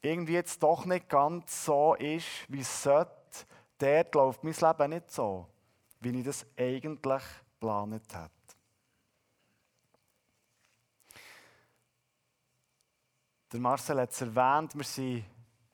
irgendwie 0.00 0.34
jetzt 0.34 0.62
doch 0.62 0.84
nicht 0.84 1.08
ganz 1.08 1.64
so 1.64 1.94
ist, 1.94 2.26
wie 2.48 2.60
es 2.60 2.82
sollte. 2.82 3.10
Dort 3.78 4.14
läuft 4.14 4.44
mein 4.44 4.54
Leben 4.54 4.90
nicht 4.90 5.10
so, 5.10 5.46
wie 6.00 6.18
ich 6.18 6.24
das 6.24 6.46
eigentlich 6.56 7.22
geplant 7.54 8.14
habe. 8.14 8.30
Der 13.52 13.60
Marcel 13.60 14.00
hat 14.00 14.10
es 14.10 14.20
erwähnt, 14.20 14.74
wir 14.74 14.84
sind 14.84 15.24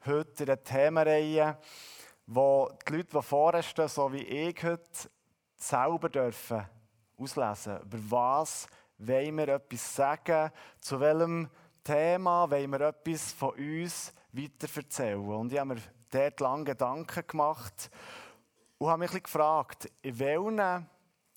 heute 0.07 0.45
in 0.45 0.51
einer 0.51 0.63
Themenreihe, 0.63 1.59
wo 2.27 2.71
die 2.87 2.93
Leute, 2.93 3.17
die 3.17 3.23
vorne 3.23 3.63
stehen, 3.63 3.89
so 3.89 4.13
wie 4.13 4.23
ich 4.23 4.63
heute, 4.63 5.11
selber 5.69 6.09
dürfen 6.09 6.67
auslesen, 7.19 7.81
über 7.81 7.99
was 8.11 8.67
wollen 8.99 9.37
wir 9.37 9.49
etwas 9.49 9.95
sagen, 9.95 10.51
zu 10.81 11.01
welchem 11.01 11.49
Thema 11.83 12.51
wollen 12.51 12.71
wir 12.71 12.81
etwas 12.81 13.33
von 13.33 13.51
uns 13.51 14.13
weiterverzählen. 14.33 15.29
Und 15.29 15.53
ich 15.53 15.59
habe 15.59 15.75
mir 15.75 15.83
dort 16.11 16.41
lange 16.41 16.65
Gedanken 16.65 17.27
gemacht 17.27 17.91
und 18.79 18.89
habe 18.89 19.01
mich 19.01 19.23
gefragt, 19.23 19.91
in 20.03 20.19
welchen 20.19 20.89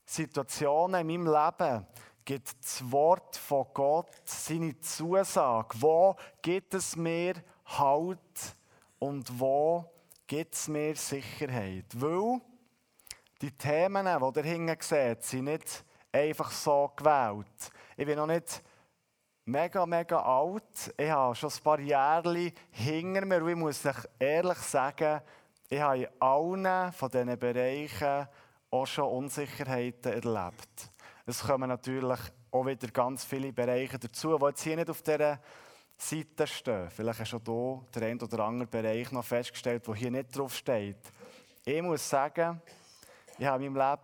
Situationen 0.05 1.01
in 1.01 1.23
meinem 1.23 1.33
Leben 1.33 1.87
gibt 2.25 2.55
das 2.61 2.91
Wort 2.91 3.35
von 3.37 3.65
Gott 3.73 4.11
seine 4.25 4.79
Zusage? 4.79 5.69
Wo 5.79 6.15
gibt 6.41 6.73
es 6.73 6.95
mir 6.95 7.35
Halt 7.65 8.55
und 8.99 9.39
wo 9.39 9.85
gibt 10.25 10.53
es 10.53 10.67
mir 10.67 10.95
Sicherheit? 10.95 11.85
Weil 11.93 12.41
die 13.41 13.51
Themen, 13.51 14.05
die 14.05 14.39
ihr 14.39 14.45
hinten 14.45 14.77
seht, 14.81 15.23
sind 15.23 15.45
nicht 15.45 15.83
einfach 16.11 16.51
so 16.51 16.91
gewählt. 16.95 17.71
Ich 17.95 18.05
bin 18.05 18.17
noch 18.17 18.27
nicht 18.27 18.63
mega, 19.45 19.85
mega 19.85 20.19
alt. 20.19 20.93
Ich 20.97 21.09
habe 21.09 21.35
schon 21.35 21.49
ein 21.49 21.63
paar 21.63 21.79
Jahre 21.79 22.51
hinter 22.71 23.25
mir 23.25 23.43
und 23.43 23.49
ich 23.49 23.55
muss 23.55 23.85
euch 23.85 24.07
ehrlich 24.19 24.57
sagen, 24.59 25.21
ich 25.69 25.79
habe 25.79 25.99
in 25.99 26.07
allen 26.19 26.93
von 26.93 27.09
diesen 27.09 27.37
Bereichen 27.37 28.27
auch 28.71 28.85
schon 28.85 29.05
Unsicherheiten 29.05 30.13
erlebt. 30.13 30.91
Es 31.25 31.43
kommen 31.43 31.69
natürlich 31.69 32.19
auch 32.51 32.65
wieder 32.65 32.87
ganz 32.87 33.23
viele 33.25 33.51
Bereiche 33.51 33.99
dazu, 33.99 34.37
die 34.37 34.45
jetzt 34.45 34.63
hier 34.63 34.75
nicht 34.75 34.89
auf 34.89 35.01
dieser 35.01 35.39
Seite 35.97 36.47
stehen. 36.47 36.89
Vielleicht 36.89 37.19
hast 37.19 37.31
du 37.33 37.85
hier 37.91 38.01
den 38.01 38.03
einen 38.03 38.21
oder 38.21 38.39
anderen 38.45 38.69
Bereich 38.69 39.11
noch 39.11 39.25
festgestellt, 39.25 39.87
der 39.87 39.95
hier 39.95 40.11
nicht 40.11 40.37
drauf 40.37 40.55
steht. 40.55 40.99
Ich 41.65 41.81
muss 41.81 42.07
sagen, 42.07 42.61
ich 43.37 43.45
habe 43.45 43.65
in 43.65 43.73
meinem 43.73 43.97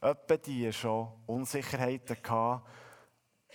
Leben 0.00 0.38
die 0.44 0.72
schon 0.72 1.12
Unsicherheiten 1.26 2.16
gehabt, 2.22 2.66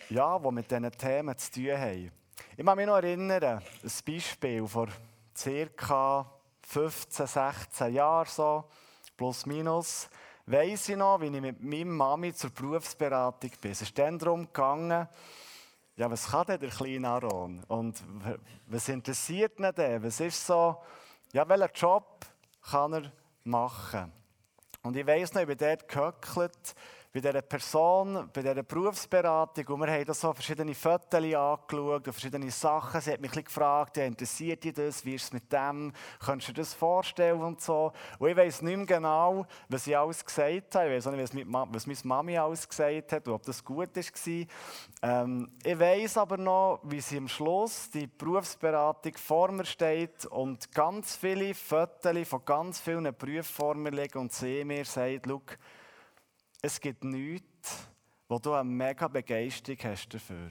ja, 0.10 0.38
die 0.38 0.52
mit 0.52 0.70
diesen 0.70 0.92
Themen 0.92 1.38
zu 1.38 1.52
tun 1.52 1.78
haben. 1.78 2.12
Ich 2.58 2.66
kann 2.66 2.78
mich 2.78 2.86
noch 2.86 2.98
erinnern, 2.98 3.44
ein 3.44 3.92
Beispiel 4.06 4.68
vor 4.68 4.88
ca. 5.78 6.32
15, 6.66 7.28
16 7.28 7.94
Jahren, 7.94 8.28
so, 8.28 8.66
plus 9.16 9.46
minus, 9.46 10.10
weiss 10.46 10.90
ich 10.90 10.96
noch, 10.96 11.20
wie 11.22 11.28
ich 11.28 11.42
mit 11.42 11.62
meiner 11.62 11.86
Mami 11.86 12.34
zur 12.34 12.50
Berufsberatung 12.50 13.52
bin. 13.62 13.72
Es 13.72 13.82
ist 13.82 13.98
dann 13.98 14.18
darum 14.18 14.46
gegangen, 14.46 15.08
ja, 15.96 16.10
was 16.10 16.30
kann 16.30 16.46
denn 16.48 16.60
der 16.60 16.70
kleine 16.70 17.08
Aaron? 17.08 17.64
Und 17.68 18.04
was 18.68 18.90
interessiert 18.90 19.60
ihn 19.60 19.72
denn? 19.76 20.04
Was 20.04 20.20
ist 20.20 20.46
so, 20.46 20.78
ja, 21.32 21.48
welchen 21.48 21.74
Job 21.76 22.26
kann 22.62 22.94
er 22.94 23.12
machen? 23.44 24.23
Und 24.84 24.98
ich 24.98 25.08
weiss 25.08 25.34
noch, 25.34 25.42
ich 25.42 25.48
bin 25.48 25.58
dort 25.58 25.88
gehöckelt 25.88 26.76
bei 27.14 27.20
dieser 27.20 27.44
Person, 27.44 28.28
bei 28.34 28.42
dieser 28.42 28.64
Berufsberatung 28.64 29.68
und 29.68 29.82
wir 29.82 29.94
haben 29.94 30.04
da 30.04 30.16
so 30.16 30.34
verschiedene 30.34 30.74
Fotos 30.74 31.14
angeschaut 31.14 32.08
und 32.08 32.12
verschiedene 32.12 32.50
Sachen. 32.50 33.00
Sie 33.02 33.12
hat 33.12 33.22
mich 33.22 33.38
ein 33.38 33.44
gefragt, 33.44 33.98
interessiert 33.98 34.64
dich 34.64 34.74
das, 34.74 35.06
wie 35.06 35.14
ist 35.14 35.26
es 35.26 35.34
mit 35.34 35.54
dem, 35.54 35.94
könntest 36.20 36.50
du 36.50 36.54
dir 36.54 36.62
das 36.62 36.74
vorstellen 36.74 37.40
und 37.40 37.62
so. 37.62 37.94
Und 38.18 38.30
ich 38.30 38.36
weiß 38.36 38.64
nicht 38.64 38.78
mehr 38.78 38.86
genau, 38.88 39.46
was 39.70 39.84
sie 39.84 39.96
alles 39.96 40.26
gesagt 40.26 40.74
hat. 40.74 40.88
Ich 40.88 40.92
weiß 40.92 41.06
auch 41.06 41.12
nicht, 41.12 41.22
was 41.22 41.86
meine 41.86 41.98
Mami 42.04 42.36
alles 42.36 42.68
gesagt 42.68 43.12
hat 43.12 43.28
und 43.28 43.36
ob 43.36 43.44
das 43.44 43.64
gut 43.64 43.96
war. 43.96 44.48
Ähm, 45.04 45.52
ich 45.64 45.80
weiß 45.80 46.18
aber 46.18 46.38
noch, 46.38 46.80
wie 46.82 47.00
sie 47.00 47.18
am 47.20 47.28
Schluss 47.28 47.92
die 47.92 48.08
Berufsberatung 48.08 49.14
vor 49.18 49.52
mir 49.52 49.66
steht 49.66 50.26
und 50.26 50.72
ganz 50.72 51.16
viele 51.16 51.54
Fotos 51.54 52.28
von 52.28 52.44
ganz 52.44 52.80
vielen 52.80 53.04
mir 53.04 53.92
liegen 53.92 54.18
und 54.18 54.34
sie 54.34 54.66
mir 54.66 54.84
sagt, 54.84 55.28
schau, 55.28 55.42
es 56.64 56.80
gibt 56.80 57.04
nichts, 57.04 57.90
wo 58.30 58.40
du 58.40 58.54
eine 58.54 58.64
mega 58.64 59.10
Begeisterung 59.10 59.78
hast 59.84 60.08
dafür. 60.14 60.50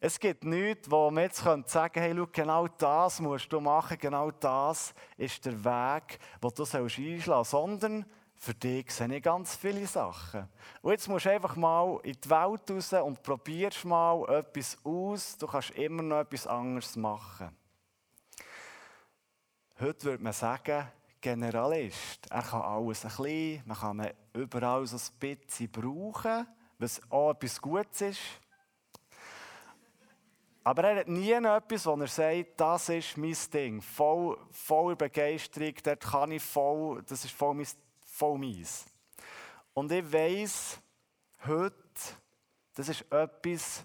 Es 0.00 0.18
gibt 0.18 0.42
nichts, 0.44 0.90
wo 0.90 1.10
man 1.10 1.24
jetzt 1.24 1.36
sagen 1.36 1.62
könnte, 1.64 2.00
hey, 2.00 2.14
schau, 2.16 2.26
genau 2.32 2.66
das 2.66 3.20
musst 3.20 3.52
du 3.52 3.60
machen, 3.60 3.98
genau 4.00 4.30
das 4.30 4.94
ist 5.18 5.44
der 5.44 5.62
Weg, 5.62 6.18
den 6.42 6.50
du 6.54 6.62
einschlagen 6.62 7.20
sollst, 7.22 7.50
sondern 7.50 8.06
für 8.36 8.54
dich 8.54 8.90
sehe 8.90 9.14
ich 9.14 9.22
ganz 9.22 9.54
viele 9.54 9.86
Sachen. 9.86 10.48
Und 10.80 10.92
jetzt 10.92 11.08
musst 11.08 11.26
du 11.26 11.30
einfach 11.30 11.56
mal 11.56 12.00
in 12.02 12.16
die 12.18 12.30
Welt 12.30 12.70
raus 12.70 12.92
und 12.94 13.22
probierst 13.22 13.84
mal 13.84 14.26
etwas 14.30 14.78
aus. 14.82 15.36
Du 15.36 15.46
kannst 15.46 15.70
immer 15.72 16.02
noch 16.02 16.20
etwas 16.20 16.46
anderes 16.46 16.96
machen. 16.96 17.54
Heute 19.78 20.04
würde 20.04 20.24
man 20.24 20.32
sagen, 20.32 20.88
Generalist. 21.24 22.26
Er 22.28 22.42
kann 22.42 22.60
alles 22.60 23.02
ein 23.02 23.08
bisschen, 23.08 23.62
man 23.64 23.78
kann 23.78 23.98
ihn 23.98 24.12
überall 24.34 24.86
so 24.86 24.98
ein 24.98 25.18
bisschen 25.18 25.70
brauchen, 25.70 26.46
was 26.78 27.00
auch 27.10 27.30
etwas 27.30 27.58
Gutes 27.62 28.00
ist. 28.02 28.20
Aber 30.62 30.84
er 30.84 31.00
hat 31.00 31.08
nie 31.08 31.32
etwas, 31.32 31.86
wo 31.86 31.94
er 31.96 32.08
sagt, 32.08 32.60
das 32.60 32.90
ist 32.90 33.16
mein 33.16 33.36
Ding, 33.54 33.80
voll, 33.80 34.36
voller 34.50 34.96
Begeisterung, 34.96 35.72
dort 35.82 36.00
kann 36.00 36.30
ich 36.30 36.42
voll, 36.42 37.02
das 37.06 37.24
ist 37.24 37.32
voll, 37.32 37.54
mein, 37.54 37.68
voll 38.04 38.38
meins. 38.38 38.84
Und 39.72 39.90
ich 39.92 40.12
weiss, 40.12 40.78
heute, 41.46 41.74
das 42.74 42.90
ist 42.90 43.00
etwas, 43.10 43.82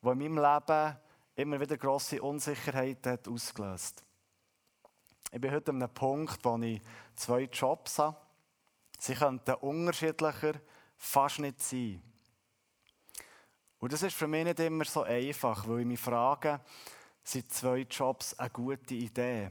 was 0.00 0.12
in 0.12 0.18
meinem 0.18 0.38
Leben 0.38 0.96
immer 1.34 1.60
wieder 1.60 1.76
grosse 1.76 2.22
Unsicherheit 2.22 3.04
hat 3.04 3.26
ausgelöst 3.26 4.05
ich 5.32 5.40
bin 5.40 5.50
heute 5.50 5.70
an 5.70 5.82
einem 5.82 5.92
Punkt, 5.92 6.44
wo 6.44 6.56
ich 6.58 6.80
zwei 7.16 7.42
Jobs 7.42 7.98
habe. 7.98 8.16
Sie 8.98 9.14
könnten 9.14 9.54
unterschiedlicher 9.54 10.54
fast 10.96 11.40
nicht 11.40 11.62
sein. 11.62 12.02
Und 13.78 13.92
das 13.92 14.02
ist 14.02 14.16
für 14.16 14.26
mich 14.26 14.44
nicht 14.44 14.60
immer 14.60 14.84
so 14.84 15.02
einfach, 15.02 15.68
weil 15.68 15.80
ich 15.80 15.86
mich 15.86 16.00
frage, 16.00 16.60
sind 17.22 17.52
zwei 17.52 17.80
Jobs 17.80 18.38
eine 18.38 18.50
gute 18.50 18.94
Idee? 18.94 19.50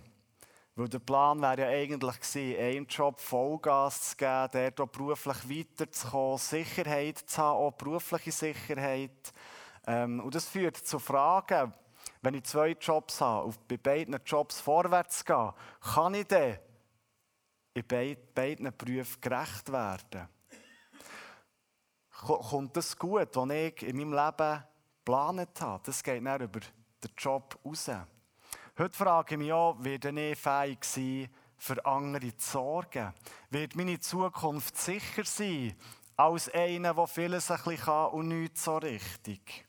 Weil 0.75 0.89
der 0.89 0.99
Plan 0.99 1.41
wäre 1.41 1.61
ja 1.61 1.67
eigentlich 1.67 2.19
gewesen, 2.19 2.59
einen 2.59 2.87
Job 2.87 3.21
Vollgas 3.21 4.09
zu 4.09 4.17
geben, 4.17 4.49
der 4.53 4.71
dort 4.71 4.91
beruflich 4.91 5.49
weiterzukommen, 5.49 6.37
Sicherheit 6.37 7.19
zu 7.19 7.41
haben, 7.41 7.57
auch 7.57 7.71
berufliche 7.71 8.31
Sicherheit. 8.31 9.33
Ähm, 9.87 10.19
und 10.19 10.35
das 10.35 10.49
führt 10.49 10.77
zu 10.77 10.99
Fragen, 10.99 11.73
wenn 12.25 12.33
ich 12.33 12.43
zwei 12.45 12.69
Jobs 12.71 13.21
habe, 13.21 13.45
auf 13.45 13.59
bei 13.67 13.77
beiden 13.77 14.19
Jobs 14.25 14.59
vorwärts 14.59 15.23
gehen, 15.23 15.51
kann 15.79 16.15
ich 16.15 16.25
dann 16.25 16.57
in 17.75 17.83
beiden 18.33 18.75
Berufen 18.75 19.21
gerecht 19.21 19.71
werden? 19.71 20.27
Kommt 22.09 22.75
das 22.75 22.97
gut, 22.97 23.29
was 23.35 23.49
ich 23.51 23.83
in 23.83 23.97
meinem 23.97 24.13
Leben 24.13 24.63
geplant 24.97 25.61
habe? 25.61 25.83
Das 25.85 26.01
geht 26.01 26.25
dann 26.25 26.41
über 26.41 26.61
den 26.61 27.11
Job 27.15 27.59
raus. 27.63 27.91
Heute 28.79 28.97
frage 28.97 29.35
ich 29.35 29.39
mich 29.39 29.53
auch, 29.53 29.75
werde 29.79 30.09
ich 30.09 30.39
fähig 30.39 30.83
sein, 30.83 31.29
für 31.57 31.85
andere 31.85 32.35
zu 32.37 32.51
sorgen? 32.51 33.13
Wird 33.51 33.75
meine 33.75 33.99
Zukunft 33.99 34.77
sicher 34.77 35.25
sein, 35.25 35.75
als 36.17 36.49
einer, 36.49 36.95
der 36.95 37.07
vieles 37.07 37.51
ein 37.51 37.57
bisschen 37.57 37.77
kann 37.77 38.11
und 38.13 38.29
nichts 38.29 38.63
so 38.63 38.77
richtig? 38.77 39.64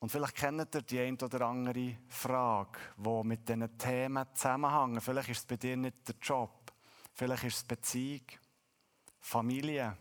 Und 0.00 0.10
vielleicht 0.10 0.34
kennt 0.34 0.74
ihr 0.74 0.82
die 0.82 0.98
eine 0.98 1.18
oder 1.22 1.46
andere 1.46 1.98
Frage, 2.08 2.78
die 2.96 3.24
mit 3.24 3.46
diesen 3.46 3.78
Themen 3.78 4.26
zusammenhängt. 4.34 5.02
Vielleicht 5.02 5.28
ist 5.28 5.38
es 5.38 5.46
bei 5.46 5.56
dir 5.56 5.76
nicht 5.76 6.08
der 6.08 6.14
Job, 6.20 6.72
vielleicht 7.12 7.44
ist 7.44 7.56
es 7.56 7.64
Beziehung, 7.64 8.22
Familie, 9.20 9.96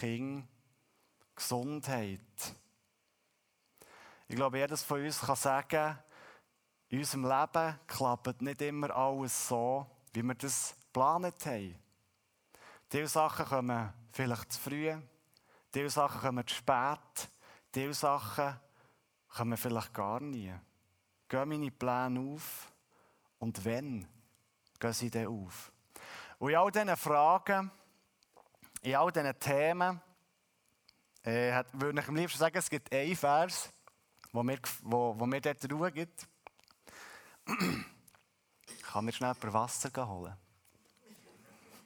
Kind, 0.00 0.48
Gesundheit. 1.36 2.20
Ich 4.26 4.36
glaube, 4.36 4.58
jedes 4.58 4.82
von 4.82 5.04
uns 5.04 5.20
kann 5.20 5.36
sagen, 5.36 5.98
in 6.88 7.00
unserem 7.00 7.24
Leben 7.24 7.78
klappt 7.86 8.40
nicht 8.40 8.62
immer 8.62 8.90
alles 8.90 9.48
so, 9.48 9.86
wie 10.14 10.22
wir 10.22 10.34
das 10.34 10.74
geplant 10.86 11.44
haben. 11.44 11.78
Diese 12.90 13.08
Sachen 13.08 13.44
kommen 13.44 13.92
vielleicht 14.12 14.52
zu 14.52 14.60
früh, 14.60 14.96
diese 15.74 15.90
Sachen 15.90 16.20
kommen 16.22 16.46
zu 16.46 16.54
spät, 16.54 17.28
diese 17.74 17.92
Sachen 17.92 18.58
kommen 19.34 19.56
vielleicht 19.56 19.92
gar 19.92 20.20
nie. 20.20 20.54
Gehen 21.28 21.48
meine 21.48 21.70
Pläne 21.70 22.20
auf? 22.20 22.72
Und 23.38 23.64
wenn 23.64 24.06
gehen 24.78 24.92
sie 24.92 25.10
dann 25.10 25.26
auf? 25.26 25.72
Und 26.38 26.50
in 26.50 26.56
all 26.56 26.70
diesen 26.70 26.96
Fragen, 26.96 27.70
in 28.82 28.94
all 28.94 29.10
diesen 29.10 29.38
Themen, 29.38 30.00
äh, 31.22 31.64
würde 31.72 32.00
ich 32.00 32.08
am 32.08 32.16
liebsten 32.16 32.38
sagen, 32.38 32.56
es 32.58 32.70
gibt 32.70 32.92
einen 32.92 33.16
Vers, 33.16 33.72
wo 34.32 34.42
mir, 34.42 34.58
wo, 34.82 35.18
wo 35.18 35.26
mir 35.26 35.40
dort 35.40 35.72
Ruhe 35.72 35.90
gibt. 35.90 36.28
Ich 38.66 38.82
kann 38.82 39.04
mir 39.04 39.12
schnell 39.12 39.34
paar 39.34 39.52
Wasser 39.52 39.90
holen. 40.06 40.36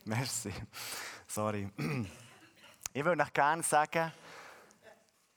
Merci. 0.04 0.52
Sorry. 1.26 1.70
Ich 2.94 3.04
würde 3.04 3.22
euch 3.22 3.32
gerne 3.34 3.62
sagen, 3.62 4.10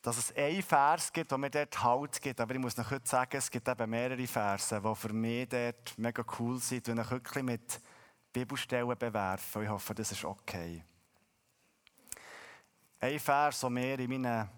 dass 0.01 0.17
es 0.17 0.35
einen 0.35 0.63
Vers 0.63 1.13
gibt, 1.13 1.29
der 1.29 1.37
mir 1.37 1.49
dort 1.49 1.83
Halt 1.83 2.21
gibt. 2.21 2.39
Aber 2.41 2.53
ich 2.55 2.59
muss 2.59 2.77
noch 2.77 2.89
heute 2.89 3.07
sagen, 3.07 3.37
es 3.37 3.51
gibt 3.51 3.67
eben 3.67 3.89
mehrere 3.89 4.27
Verse, 4.27 4.81
die 4.81 4.95
für 4.95 5.13
mich 5.13 5.49
dort 5.49 5.97
mega 5.97 6.23
cool 6.39 6.57
sind 6.59 6.89
und 6.89 6.99
ich 6.99 7.11
wirklich 7.11 7.43
mit 7.43 7.81
Bibelstellen 8.33 8.97
bewerfen. 8.97 9.63
Ich 9.63 9.69
hoffe, 9.69 9.93
das 9.93 10.11
ist 10.11 10.25
okay. 10.25 10.83
Ein 12.99 13.19
Vers, 13.19 13.59
der 13.59 13.69
mir 13.69 13.99
in 13.99 14.09
meinen 14.09 14.49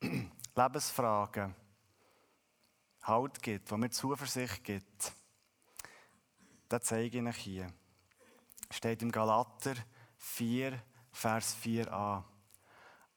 Lebensfragen 0.56 1.54
Halt 3.02 3.42
gibt, 3.42 3.70
der 3.70 3.78
mir 3.78 3.90
Zuversicht 3.90 4.62
gibt, 4.62 5.12
das 6.68 6.84
zeige 6.84 7.18
ich 7.18 7.26
euch 7.26 7.36
hier. 7.36 7.72
Steht 8.70 9.02
im 9.02 9.10
Galater 9.10 9.74
4, 10.18 10.80
Vers 11.10 11.56
4a. 11.64 12.22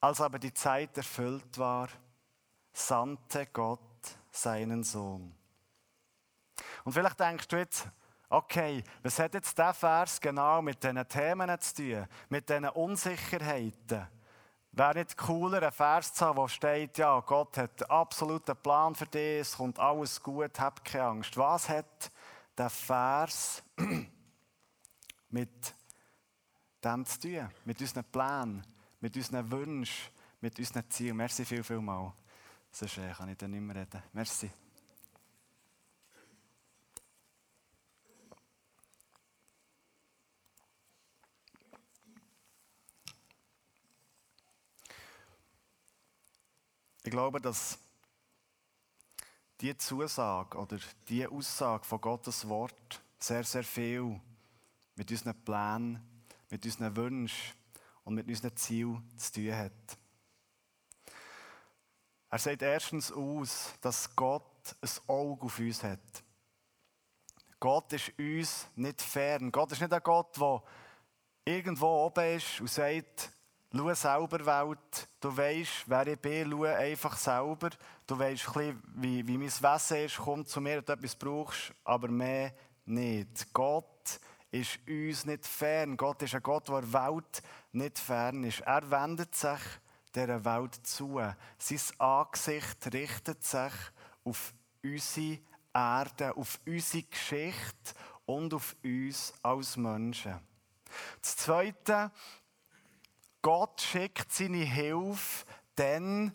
Als 0.04 0.20
aber 0.20 0.38
die 0.38 0.54
Zeit 0.54 0.98
erfüllt 0.98 1.58
war, 1.58 1.88
sandte 2.74 3.46
Gott 3.46 3.80
seinen 4.32 4.84
Sohn. 4.84 5.34
Und 6.84 6.92
vielleicht 6.92 7.22
denkst 7.22 7.48
du 7.48 7.56
jetzt, 7.56 7.88
okay, 8.28 8.84
was 9.02 9.18
hat 9.18 9.34
jetzt 9.34 9.58
der 9.58 9.74
Vers 9.74 10.20
genau 10.20 10.62
mit 10.62 10.84
diesen 10.84 11.08
Themen 11.08 11.58
zu 11.62 11.76
tun, 11.76 12.08
mit 12.28 12.50
diesen 12.50 12.68
Unsicherheiten? 12.68 14.06
Wäre 14.74 14.94
nicht 14.96 15.16
cooler, 15.16 15.64
ein 15.64 15.72
Vers 15.72 16.14
zu 16.14 16.26
haben, 16.26 16.36
wo 16.36 16.50
steht, 16.50 16.98
ja, 16.98 17.22
Gott 17.22 17.56
hat 17.56 17.84
einen 17.84 17.92
absoluten 17.92 18.58
Plan 18.58 18.96
für 18.96 19.08
dich, 19.08 19.40
es 19.40 19.56
kommt 19.56 19.80
alles 19.80 20.22
gut, 20.22 20.60
hab 20.60 20.84
keine 20.84 21.06
Angst. 21.06 21.38
Was 21.38 21.70
hat 21.70 22.12
der 22.58 22.70
Vers 22.70 23.64
mit 25.30 25.74
dem 26.84 27.06
zu 27.06 27.20
tun, 27.22 27.50
mit 27.64 27.80
unseren 27.80 28.04
Plänen? 28.04 28.66
Mit 29.04 29.18
unseren 29.18 29.52
Wünschen, 29.52 30.14
mit 30.40 30.58
unseren 30.58 30.90
Zielen. 30.90 31.18
Merci 31.18 31.44
viel, 31.44 31.62
viel 31.62 31.82
mal. 31.82 32.14
Sonst 32.72 33.00
äh, 33.00 33.12
kann 33.12 33.28
ich 33.28 33.38
dann 33.38 33.52
nicht 33.52 33.60
mehr 33.60 33.76
reden. 33.76 34.02
Merci. 34.14 34.50
Ich 47.04 47.12
glaube, 47.12 47.42
dass 47.42 47.78
diese 49.60 49.76
Zusage 49.76 50.58
oder 50.58 50.80
diese 51.10 51.30
Aussage 51.30 51.84
von 51.84 52.00
Gottes 52.00 52.48
Wort 52.48 53.04
sehr, 53.20 53.44
sehr 53.44 53.66
viel 53.66 54.22
mit 54.96 55.12
unseren 55.12 55.44
Plänen, 55.44 56.02
mit 56.50 56.64
unseren 56.64 56.96
Wünschen, 56.96 57.62
und 58.04 58.16
mit 58.16 58.28
unserem 58.28 58.56
Ziel 58.56 59.02
zu 59.18 59.32
tun 59.34 59.56
hat. 59.56 59.98
Er 62.30 62.40
sagt 62.40 62.62
erstens 62.64 63.12
aus, 63.12 63.74
dass 63.82 64.16
Gott 64.16 64.76
ein 64.82 64.90
Auge 65.08 65.46
auf 65.46 65.60
uns 65.60 65.84
hat. 65.84 66.24
Gott 67.60 67.94
ist 67.94 68.12
uns 68.18 68.68
nicht 68.76 69.02
fern. 69.02 69.52
Gott 69.52 69.72
ist 69.72 69.82
nicht 69.82 69.94
ein 69.94 70.02
Gott, 70.04 70.36
der 70.38 70.64
irgendwo 71.46 72.06
oben 72.06 72.36
ist 72.36 72.60
und 72.60 72.70
sagt, 72.70 73.32
schau 73.72 73.94
selber 73.94 74.46
Welt. 74.46 75.08
Du 75.20 75.36
weißt, 75.36 75.84
wer 75.86 76.08
ich 76.08 76.20
bin, 76.20 76.52
schau 76.52 76.64
einfach 76.64 77.18
selber. 77.18 77.70
Du 78.08 78.18
weißt 78.18 78.56
wie, 78.56 79.28
wie 79.28 79.38
mein 79.38 79.48
Wesen 79.48 79.98
ist. 79.98 80.18
Komm 80.18 80.46
zu 80.46 80.60
mir, 80.60 80.82
du 80.82 80.92
etwas 80.92 81.16
brauchst, 81.16 81.74
aber 81.84 82.08
mehr 82.08 82.54
nicht. 82.86 83.54
Gott 83.54 83.93
ist 84.54 84.80
uns 84.88 85.26
nicht 85.26 85.48
fern. 85.48 85.98
Gott 85.98 86.22
ist 86.22 86.36
ein 86.36 86.44
Gott, 86.44 86.70
der 86.70 86.82
der 86.82 86.94
Welt 86.94 87.42
nicht 87.72 87.98
fern 87.98 88.44
ist. 88.44 88.62
Er 88.62 88.90
wendet 88.92 89.34
sich 89.34 89.60
dieser 90.14 90.46
Welt 90.46 90.76
zu. 90.86 91.20
Sein 91.58 91.82
Angesicht 91.98 92.94
richtet 92.94 93.44
sich 93.44 93.74
auf 94.24 94.54
unsere 94.84 95.40
Erde, 95.74 96.38
auf 96.38 96.60
unsere 96.68 97.04
Geschichte 97.04 97.94
und 98.26 98.54
auf 98.54 98.76
uns 98.84 99.34
als 99.42 99.76
Menschen. 99.76 100.40
Das 101.20 101.36
Zweite, 101.36 102.12
Gott 103.42 103.82
schickt 103.82 104.32
seine 104.32 104.58
Hilfe 104.58 105.46
dann, 105.76 106.32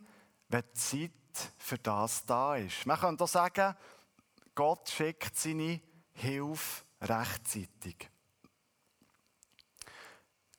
wenn 0.49 0.65
die 0.75 0.75
Zeit 0.75 1.53
für 1.57 1.79
das 1.79 2.27
da 2.27 2.57
ist. 2.57 2.85
Man 2.85 2.99
könnte 2.99 3.23
auch 3.23 3.29
sagen, 3.29 3.77
Gott 4.57 4.89
schickt 4.89 5.37
seine 5.37 5.81
Hilfe 6.15 6.83
rechtzeitig. 7.01 8.11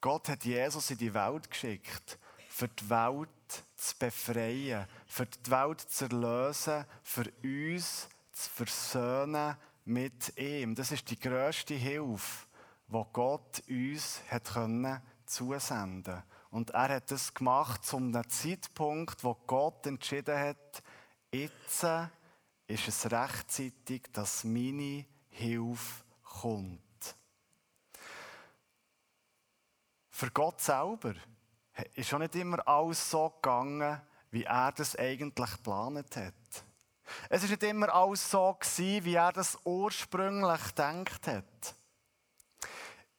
Gott 0.01 0.29
hat 0.29 0.45
Jesus 0.45 0.91
in 0.91 0.97
die 0.97 1.13
Welt 1.13 1.49
geschickt, 1.49 2.17
für 2.47 2.69
die 2.69 2.89
Welt 2.89 3.29
zu 3.75 3.97
befreien, 3.97 4.87
für 5.07 5.25
die 5.25 5.51
Welt 5.51 5.81
zu 5.81 6.05
erlösen, 6.05 6.85
für 7.03 7.29
uns 7.43 8.07
zu 8.31 8.49
versöhnen 8.49 9.57
mit 9.85 10.37
ihm. 10.37 10.75
Das 10.75 10.91
ist 10.91 11.09
die 11.09 11.19
grösste 11.19 11.73
Hilfe, 11.73 12.45
die 12.87 13.03
Gott 13.11 13.61
uns 13.67 14.21
hat 14.29 14.45
können 14.45 15.01
zusenden 15.25 16.23
Und 16.49 16.71
er 16.71 16.95
hat 16.95 17.11
das 17.11 17.33
gemacht 17.33 17.85
zu 17.85 17.97
einem 17.97 18.27
Zeitpunkt, 18.29 19.23
wo 19.23 19.35
Gott 19.47 19.85
entschieden 19.85 20.37
hat, 20.37 20.81
jetzt 21.31 21.85
ist 22.67 22.87
es 22.87 23.11
rechtzeitig, 23.11 24.03
dass 24.13 24.43
meine 24.43 25.05
Hilfe 25.29 26.03
kommt. 26.41 27.15
Für 30.09 30.31
Gott 30.31 30.59
selber 30.59 31.13
ist 31.95 32.13
auch 32.13 32.19
nicht 32.19 32.35
immer 32.35 32.67
alles 32.67 33.09
so 33.09 33.29
gegangen, 33.29 34.01
wie 34.31 34.43
er 34.43 34.71
das 34.71 34.95
eigentlich 34.95 35.51
geplant 35.51 36.15
hat. 36.15 36.33
Es 37.29 37.43
ist 37.43 37.49
nicht 37.49 37.63
immer 37.63 37.93
alles 37.93 38.29
so 38.29 38.53
gewesen, 38.53 39.05
wie 39.05 39.15
er 39.15 39.31
das 39.31 39.57
ursprünglich 39.63 40.63
gedacht 40.67 41.27
hat. 41.27 41.75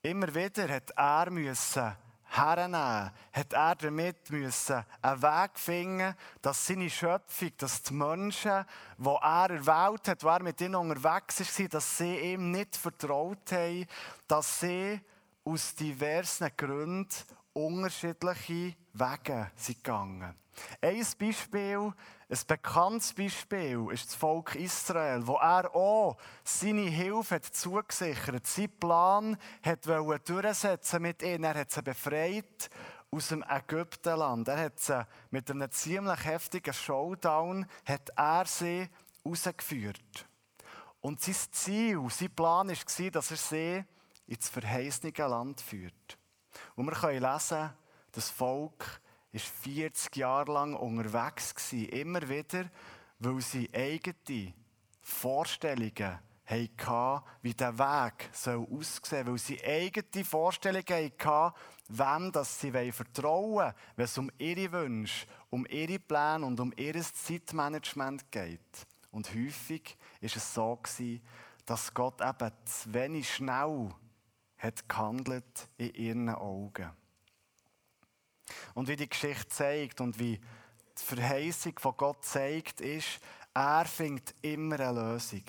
Immer 0.03 0.35
wieder 0.35 0.69
hat 0.69 0.91
er 0.91 1.31
müssen 1.31 1.97
hernehmen, 2.31 3.11
hat 3.33 3.53
er 3.53 3.75
damit 3.75 4.31
müssen 4.31 4.85
einen 5.03 5.23
Weg 5.23 5.59
finden, 5.59 6.15
dass 6.41 6.67
seine 6.67 6.89
Schöpfung, 6.89 7.51
dass 7.59 7.83
die 7.83 7.95
Menschen, 7.95 8.65
die 8.99 9.09
er 9.09 9.51
erwählt 9.51 10.09
hat, 10.09 10.23
die 10.23 10.27
er 10.27 10.43
mit 10.43 10.61
ihnen 10.61 10.77
unterwegs 10.77 11.59
war, 11.59 11.69
dass 11.69 11.99
sie 11.99 12.17
ihm 12.17 12.51
nicht 12.53 12.77
vertraut 12.77 13.53
haben, 13.53 13.87
dass 14.29 14.61
sie 14.61 15.01
aus 15.45 15.75
diversen 15.75 16.51
Gründen 16.57 17.09
unterschiedliche 17.53 18.77
Wege 18.93 19.51
sind 19.57 19.83
gegangen. 19.83 20.35
Ein 20.81 21.07
Beispiel, 21.19 21.93
ein 22.31 22.39
bekanntes 22.47 23.13
Beispiel 23.13 23.89
ist 23.91 24.07
das 24.07 24.15
Volk 24.15 24.55
Israel, 24.55 25.27
wo 25.27 25.35
er 25.35 25.75
auch 25.75 26.17
seine 26.45 26.83
Hilfe 26.83 27.35
hat 27.35 27.45
zugesichert 27.45 28.37
hat. 28.37 28.47
Sein 28.47 28.71
Plan 28.79 29.37
hat 29.65 29.85
durchsetzen 29.85 31.03
mit 31.03 31.23
ihnen. 31.23 31.43
Er 31.43 31.57
hat 31.57 31.73
sie 31.73 31.83
befreit 31.83 32.71
aus 33.11 33.29
dem 33.29 33.45
Ägyptenland. 33.49 34.47
Er 34.47 34.65
hat 34.65 34.79
sie 34.79 35.05
mit 35.33 35.51
einem 35.51 35.69
ziemlich 35.73 36.25
heftigen 36.25 36.73
Showdown 36.73 37.67
hat 37.85 38.11
er 38.15 38.47
sie 38.47 38.89
rausgeführt. 39.27 40.29
Und 41.01 41.21
sein 41.21 41.35
Ziel, 41.51 42.01
sein 42.11 42.31
Plan 42.31 42.69
war, 42.69 43.11
dass 43.11 43.31
er 43.33 43.37
sie 43.37 43.85
ins 44.29 44.49
verheißene 44.49 45.13
Land 45.17 45.61
führt. 45.61 46.17
Und 46.77 46.87
wir 46.87 46.93
können 46.93 47.23
lesen, 47.23 47.71
das 48.13 48.31
Volk 48.31 49.01
war 49.33 49.41
40 49.41 50.17
Jahre 50.17 50.53
lang 50.53 50.75
unterwegs, 50.75 51.55
gewesen, 51.55 51.89
immer 51.91 52.29
wieder, 52.29 52.71
weil 53.19 53.41
sie 53.41 53.71
eigene 53.73 54.55
Vorstellungen 55.01 56.19
hatten, 56.45 57.25
wie 57.43 57.55
der 57.55 57.79
Weg 57.79 58.31
aussehen 58.31 58.67
soll. 59.03 59.27
Weil 59.27 59.39
sie 59.39 59.65
eigene 59.65 60.25
Vorstellungen 60.25 61.13
hatten, 61.19 61.55
wem 61.89 62.33
dass 62.33 62.61
sie 62.61 62.93
vertrauen 62.93 63.55
wollen, 63.55 63.75
wenn 63.97 64.05
es 64.05 64.19
um 64.19 64.31
ihre 64.39 64.73
Wünsche, 64.73 65.27
um 65.51 65.67
ihre 65.67 65.99
Pläne 65.99 66.45
und 66.45 66.59
um 66.61 66.73
ihr 66.77 67.01
Zeitmanagement 67.01 68.31
geht. 68.31 68.87
Und 69.11 69.35
häufig 69.35 69.97
war 70.21 70.31
es 70.35 70.55
so, 70.55 70.77
gewesen, 70.77 71.23
dass 71.67 71.95
Gott 71.95 72.21
eben 72.21 72.53
zu 72.65 72.95
wenig 72.95 73.33
schnell 73.33 73.91
hat 74.59 74.89
gehandelt 74.89 75.69
in 75.79 75.95
ihren 75.95 76.29
Augen. 76.31 76.91
Und 78.75 78.89
wie 78.89 78.97
die 78.97 79.09
Geschichte 79.09 79.49
zeigt 79.49 80.01
und 80.01 80.19
wie 80.19 80.39
die 80.39 81.05
Verheißung 81.05 81.79
von 81.79 81.97
Gott 81.97 82.25
zeigt, 82.25 82.81
ist, 82.81 83.21
er 83.55 83.85
findet 83.85 84.35
immer 84.43 84.79
eine 84.81 85.13
Lösung. 85.13 85.43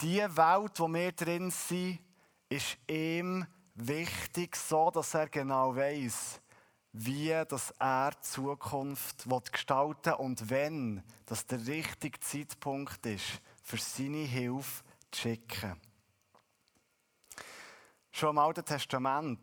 Die 0.00 0.18
Welt, 0.18 0.78
wo 0.78 0.88
wir 0.88 1.12
drin 1.12 1.50
sind, 1.50 2.00
ist 2.48 2.78
ihm 2.86 3.46
wichtig, 3.74 4.56
so 4.56 4.90
dass 4.90 5.14
er 5.14 5.28
genau 5.28 5.74
weiß, 5.74 6.40
wie 6.92 7.34
das 7.48 7.72
er 7.78 8.12
die 8.12 8.20
Zukunft 8.22 9.26
gestalten 9.52 10.12
will 10.12 10.24
und 10.24 10.50
wenn 10.50 11.02
das 11.26 11.46
der 11.46 11.66
richtige 11.66 12.18
Zeitpunkt 12.20 13.04
ist, 13.06 13.40
für 13.62 13.76
seine 13.76 14.24
Hilfe 14.24 14.82
zu 15.10 15.20
schicken. 15.20 15.80
Schon 18.10 18.30
im 18.30 18.38
Alten 18.38 18.64
Testament 18.64 19.38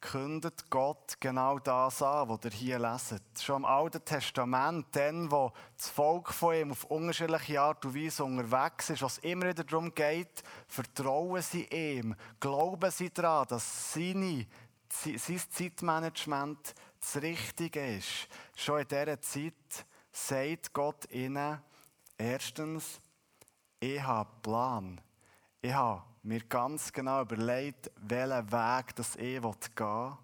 kündet 0.00 0.70
Gott 0.70 1.20
genau 1.20 1.58
das 1.58 2.02
an, 2.02 2.28
was 2.28 2.44
ihr 2.44 2.50
hier 2.50 2.78
leset. 2.78 3.22
Schon 3.40 3.58
im 3.58 3.64
Alten 3.64 4.04
Testament, 4.04 4.86
dann, 4.92 5.30
wo 5.30 5.52
das 5.76 5.88
Volk 5.88 6.32
von 6.32 6.54
ihm 6.54 6.70
auf 6.72 6.84
unterschiedliche 6.84 7.60
Art 7.60 7.84
und 7.84 7.94
Weise 7.94 8.24
unterwegs 8.24 8.90
ist, 8.90 9.02
was 9.02 9.18
immer 9.18 9.48
wieder 9.48 9.64
darum 9.64 9.94
geht, 9.94 10.42
vertrauen 10.66 11.42
sie 11.42 11.64
ihm, 11.64 12.14
glauben 12.40 12.90
sie 12.90 13.10
daran, 13.10 13.46
dass 13.48 13.92
seine, 13.92 14.46
sein 14.88 15.40
Zeitmanagement 15.50 16.74
das 17.00 17.22
Richtige 17.22 17.96
ist. 17.96 18.28
Schon 18.56 18.80
in 18.80 18.88
dieser 18.88 19.20
Zeit 19.20 19.86
sagt 20.12 20.72
Gott 20.72 21.10
ihnen, 21.10 21.60
erstens, 22.16 23.00
ich 23.80 24.02
habe 24.02 24.30
einen 24.30 24.42
Plan. 24.42 25.00
Ich 25.60 25.72
habe 25.72 26.04
mir 26.22 26.44
ganz 26.44 26.92
genau 26.92 27.22
überlegt, 27.22 27.90
welchen 27.96 28.52
Weg 28.52 28.94
das 28.94 29.16
ich 29.16 29.42
gehen 29.42 29.42
will. 29.42 30.16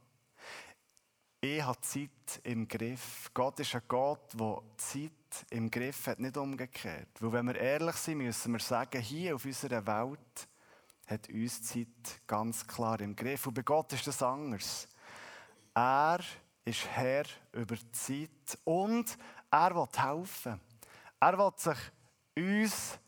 Ich 1.41 1.61
habe 1.61 1.81
Zeit 1.81 2.41
im 2.45 2.69
Griff. 2.69 3.33
Gott 3.35 3.59
ist 3.59 3.75
ein 3.75 3.83
Gott, 3.89 4.33
der 4.33 4.63
Zeit 4.77 5.47
im 5.51 5.69
Griff 5.73 6.07
hat, 6.07 6.21
nicht 6.21 6.37
umgekehrt. 6.37 7.09
Weil 7.19 7.33
wenn 7.33 7.47
wir 7.47 7.57
ehrlich 7.57 7.97
sind, 7.97 8.19
müssen 8.19 8.53
wir 8.53 8.61
sagen, 8.61 9.01
hier 9.03 9.35
auf 9.35 9.45
unserer 9.45 9.85
Welt 9.85 10.49
hat 11.09 11.29
uns 11.29 11.63
Zeit 11.65 12.23
ganz 12.29 12.65
klar 12.65 13.01
im 13.01 13.17
Griff. 13.17 13.45
Und 13.49 13.55
bei 13.55 13.63
Gott 13.63 13.93
ist 13.93 14.07
das 14.07 14.23
anders. 14.23 14.89
Er 15.75 16.21
ist 16.65 16.87
Herr 16.87 17.25
über 17.51 17.75
die 17.75 17.91
Zeit 17.91 18.59
und 18.63 19.19
er 19.51 19.75
will 19.75 19.89
helfen. 19.97 20.61
Er 21.19 21.37
will 21.37 21.53
sich 21.57 21.79
uns 22.37 23.01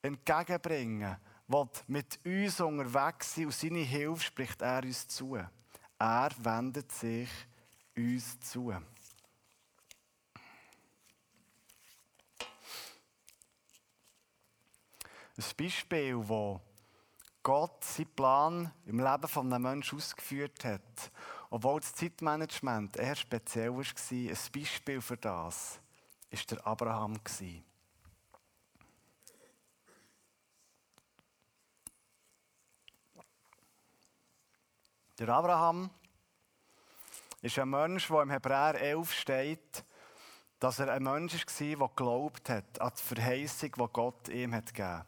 entgegenbringen 0.00 1.16
will 1.52 1.68
mit 1.86 2.18
uns 2.24 2.60
unterwegs 2.60 3.34
sein 3.34 3.46
und 3.46 3.54
seine 3.54 3.80
Hilfe 3.80 4.22
spricht 4.22 4.62
er 4.62 4.82
uns 4.82 5.06
zu. 5.06 5.36
Er 5.98 6.30
wendet 6.38 6.90
sich 6.92 7.28
uns 7.96 8.40
zu. 8.40 8.70
Ein 8.70 8.84
Beispiel, 15.56 16.16
wo 16.16 16.60
Gott 17.42 17.84
seinen 17.84 18.14
Plan 18.14 18.72
im 18.86 18.98
Leben 18.98 19.08
eines 19.08 19.58
Menschen 19.58 19.98
ausgeführt 19.98 20.64
hat, 20.64 21.10
obwohl 21.50 21.80
das 21.80 21.94
Zeitmanagement 21.94 22.96
eher 22.96 23.16
speziell 23.16 23.72
war, 23.72 23.84
ein 23.84 24.38
Beispiel 24.54 25.00
für 25.00 25.16
das, 25.16 25.80
war 26.30 26.38
der 26.50 26.66
Abraham. 26.66 27.18
Der 35.22 35.36
Abraham 35.36 35.88
ist 37.42 37.56
ein 37.56 37.70
Mensch, 37.70 38.08
der 38.08 38.22
im 38.22 38.30
Hebräer 38.30 38.74
11 38.74 39.12
steht, 39.12 39.84
dass 40.58 40.80
er 40.80 40.92
ein 40.92 41.04
Mensch 41.04 41.34
war, 41.34 41.76
der 41.76 41.88
geglaubt 41.94 42.48
hat 42.50 42.80
an 42.80 42.90
die 42.98 43.14
Verheißung, 43.14 43.70
die 43.70 43.86
Gott 43.92 44.28
ihm 44.30 44.52
hat 44.52 44.66
gegeben 44.66 44.88
hat. 44.88 45.06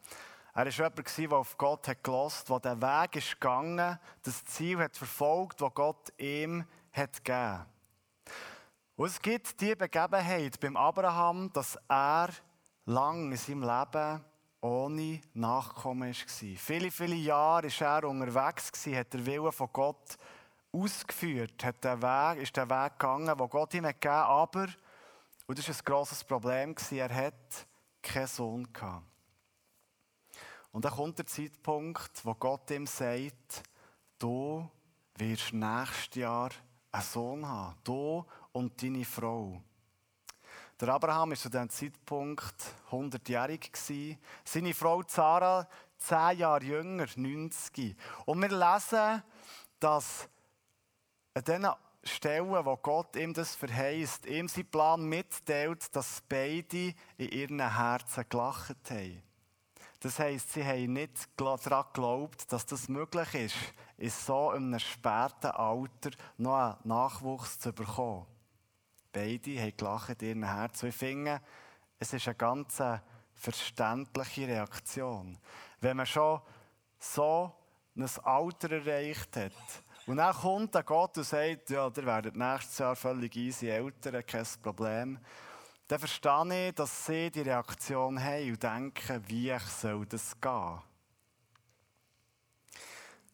Er 0.55 0.67
war 0.67 0.71
jemand, 0.73 1.19
der 1.19 1.33
auf 1.33 1.59
Gott 1.59 1.89
hat 1.89 2.07
der 2.07 2.61
den 2.61 2.81
Weg 2.81 3.17
ist 3.17 3.41
gegangen, 3.41 3.99
das 4.23 4.45
Ziel 4.45 4.79
hat 4.79 4.97
verfolgt, 4.97 5.61
das 5.61 5.75
Gott 5.75 6.13
ihm 6.17 6.65
hat 6.93 7.25
gegeben. 7.25 7.67
Und 8.95 9.07
es 9.07 9.21
gibt 9.21 9.61
die 9.61 9.75
Begebenheit 9.75 10.61
beim 10.61 10.77
Abraham, 10.77 11.53
dass 11.53 11.77
er 11.89 12.29
lang 12.85 13.33
in 13.33 13.37
seinem 13.37 13.63
Leben 13.63 14.25
ohne 14.65 15.21
Nachkommen 15.35 16.09
war. 16.09 16.57
Viele, 16.57 16.91
viele 16.91 17.17
Jahre 17.17 17.69
war 17.69 18.03
er 18.03 18.09
unterwegs, 18.09 18.73
hat 18.87 19.13
der 19.13 19.27
Wille 19.27 19.53
von 19.53 19.69
Gott 19.71 20.17
ausgeführt, 20.73 21.63
hat 21.63 21.85
den 21.85 22.01
Weg, 22.01 22.43
ist 22.43 22.57
den 22.57 22.71
Weg 22.71 22.99
gegangen, 22.99 23.27
den 23.27 23.49
Gott 23.51 23.75
ihm 23.75 23.85
gegeben 23.85 24.15
hat, 24.15 24.27
aber, 24.27 24.69
und 25.47 25.59
das 25.59 25.69
war 25.69 25.75
ein 25.75 25.85
grosses 25.85 26.25
Problem, 26.25 26.75
er 26.93 27.15
hat 27.15 27.67
keinen 28.03 28.27
Sohn 28.27 28.73
gehabt. 28.73 29.05
Und 30.73 30.87
dann 30.87 30.93
kommt 30.95 31.19
der 31.19 31.27
Zeitpunkt, 31.27 32.25
wo 32.25 32.35
Gott 32.35 32.71
ihm 32.71 32.87
sagt, 32.87 33.65
du 34.19 34.67
wirst 35.19 35.53
nächstes 35.53 36.23
Jahr 36.23 36.51
einen 36.91 37.03
Sohn 37.03 37.47
haben, 37.47 37.77
du 37.85 38.25
und 38.53 38.83
deine 38.83 39.05
Frau. 39.05 39.63
Der 40.81 40.89
Abraham 40.89 41.31
war 41.31 41.37
zu 41.37 41.49
diesem 41.49 41.71
Zeitpunkt 41.71 42.55
100-jährig. 42.91 43.71
Seine 44.45 44.75
Frau 44.75 45.05
Zara 45.05 45.69
10 45.99 46.39
Jahre 46.39 46.65
jünger, 46.65 47.07
90. 47.15 47.97
Und 48.27 48.43
wir 48.43 48.49
lesen, 48.49 49.23
dass 49.79 50.29
an 51.33 51.45
diesen 51.45 51.69
Stellen, 52.03 52.65
wo 52.65 52.77
Gott 52.77 53.15
ihm 53.17 53.33
das 53.33 53.55
verheißt, 53.55 54.27
ihm 54.27 54.49
seinen 54.49 54.71
Plan 54.71 55.05
mitteilt, 55.05 55.95
dass 55.95 56.23
beide 56.29 56.95
in 57.17 57.29
ihren 57.31 57.77
Herzen 57.77 58.25
gelacht 58.29 58.91
haben. 58.91 59.23
Das 60.01 60.19
heisst, 60.19 60.53
sie 60.53 60.65
haben 60.65 60.93
nicht 60.93 61.29
daran 61.37 61.85
geglaubt, 61.93 62.53
dass 62.53 62.67
das 62.67 62.89
möglich 62.89 63.33
ist, 63.35 63.57
in 63.97 64.11
so 64.11 64.51
einem 64.51 64.79
späten 64.79 65.47
Alter 65.47 66.11
noch 66.37 66.57
einen 66.57 66.77
Nachwuchs 66.85 67.59
zu 67.59 67.73
bekommen. 67.73 68.27
Beide 69.15 69.61
haben 69.61 69.77
gelacht 69.77 70.23
in 70.23 70.29
ihren 70.29 70.45
Herzen. 70.45 70.89
Ich 70.89 70.97
finde, 70.97 71.41
es 72.01 72.13
ist 72.13 72.27
eine 72.27 72.35
ganz 72.35 72.83
verständliche 73.33 74.49
Reaktion. 74.49 75.39
Wenn 75.81 75.97
man 75.97 76.07
schon 76.07 76.41
so 76.99 77.53
ein 77.97 78.11
Alter 78.25 78.73
erreicht 78.73 79.37
hat, 79.37 79.53
und 80.07 80.17
dann 80.17 80.35
kommt 80.35 80.77
ein 80.77 80.85
Gott 80.85 81.17
und 81.17 81.25
sagt, 81.25 81.71
ja, 81.71 81.87
ihr 81.87 82.07
werdet 82.07 82.37
nächstes 82.37 82.79
Jahr 82.79 82.97
völlig 82.97 83.37
easy 83.37 83.69
Eltern, 83.69 84.27
kein 84.27 84.47
Problem. 84.63 85.19
Dann 85.87 85.99
verstehe 85.99 86.69
ich, 86.69 86.75
dass 86.75 87.07
sie 87.07 87.31
die 87.31 87.41
Reaktion 87.41 88.23
haben 88.23 88.51
und 88.51 88.63
denken, 88.63 89.25
wie 89.29 89.57
soll 89.59 90.05
das 90.07 90.39
gehen? 90.41 90.81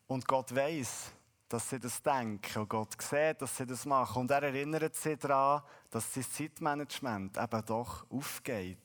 Und 0.07 0.29
Gott 0.29 0.55
weiß, 0.55 1.12
dass 1.51 1.69
sie 1.69 1.81
das 1.81 2.01
denken 2.01 2.61
und 2.61 2.69
Gott 2.69 3.03
sieht, 3.03 3.43
dass 3.43 3.57
sie 3.57 3.67
das 3.67 3.85
machen. 3.85 4.21
Und 4.21 4.31
er 4.31 4.45
erinnert 4.45 4.95
sie 4.95 5.17
daran, 5.17 5.63
dass 5.91 6.15
sein 6.15 6.23
Zeitmanagement 6.23 7.37
eben 7.37 7.67
doch 7.67 8.09
aufgeht. 8.09 8.79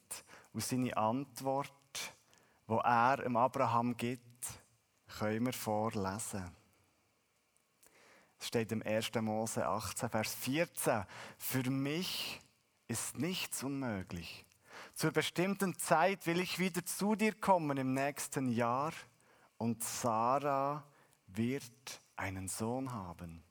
Und 0.52 0.64
seine 0.64 0.98
Antwort, 0.98 1.72
die 2.68 2.74
er 2.74 3.18
dem 3.18 3.38
Abraham 3.38 3.96
gibt, 3.96 4.48
können 5.20 5.46
wir 5.46 5.54
vorlesen. 5.54 6.52
Es 8.40 8.48
steht 8.48 8.72
im 8.72 8.82
1. 8.82 9.12
Mose 9.22 9.68
18, 9.68 10.10
Vers 10.10 10.34
14. 10.34 11.06
Für 11.38 11.70
mich 11.70 12.42
ist 12.88 13.16
nichts 13.20 13.62
unmöglich. 13.62 14.44
Zur 14.96 15.12
bestimmten 15.12 15.78
Zeit 15.78 16.26
will 16.26 16.40
ich 16.40 16.58
wieder 16.58 16.84
zu 16.84 17.16
dir 17.16 17.36
kommen 17.36 17.78
im 17.78 17.94
nächsten 17.94 18.50
Jahr 18.50 18.92
und 19.58 19.84
Sarah 19.84 20.84
wird 21.28 22.02
einen 22.16 22.48
Sohn 22.48 22.92
haben. 22.92 23.44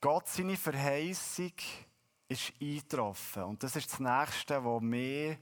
Gott, 0.00 0.28
seine 0.28 0.56
Verheißung 0.56 1.52
ist 2.28 2.52
eingetroffen. 2.60 3.44
Und 3.44 3.62
das 3.62 3.74
ist 3.74 3.90
das 3.90 4.00
Nächste, 4.00 4.64
was 4.64 4.82
mich 4.82 5.36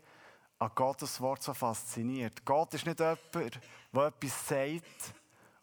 an 0.58 0.70
Gottes 0.74 1.20
Wort 1.20 1.42
so 1.42 1.52
fasziniert. 1.52 2.44
Gott 2.44 2.72
ist 2.74 2.86
nicht 2.86 2.98
jemand, 2.98 3.60
der 3.92 4.06
etwas 4.06 4.48
sagt 4.48 5.14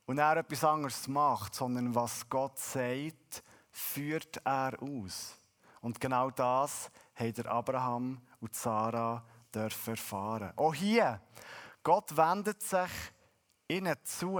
und 0.05 0.17
er 0.19 0.37
etwas 0.37 0.63
anderes 0.63 1.07
macht, 1.07 1.55
sondern 1.55 1.95
was 1.95 2.29
Gott 2.29 2.59
sagt, 2.59 3.43
führt 3.71 4.39
er 4.45 4.77
aus. 4.81 5.35
Und 5.81 5.99
genau 5.99 6.29
das 6.29 6.91
haben 7.15 7.47
Abraham 7.47 8.21
und 8.39 8.55
Sarah 8.55 9.25
dürfen 9.53 9.91
erfahren. 9.91 10.53
Auch 10.55 10.73
hier, 10.73 11.19
Gott 11.81 12.15
wendet 12.15 12.61
sich 12.61 12.91
ihnen 13.67 13.95
zu. 14.03 14.39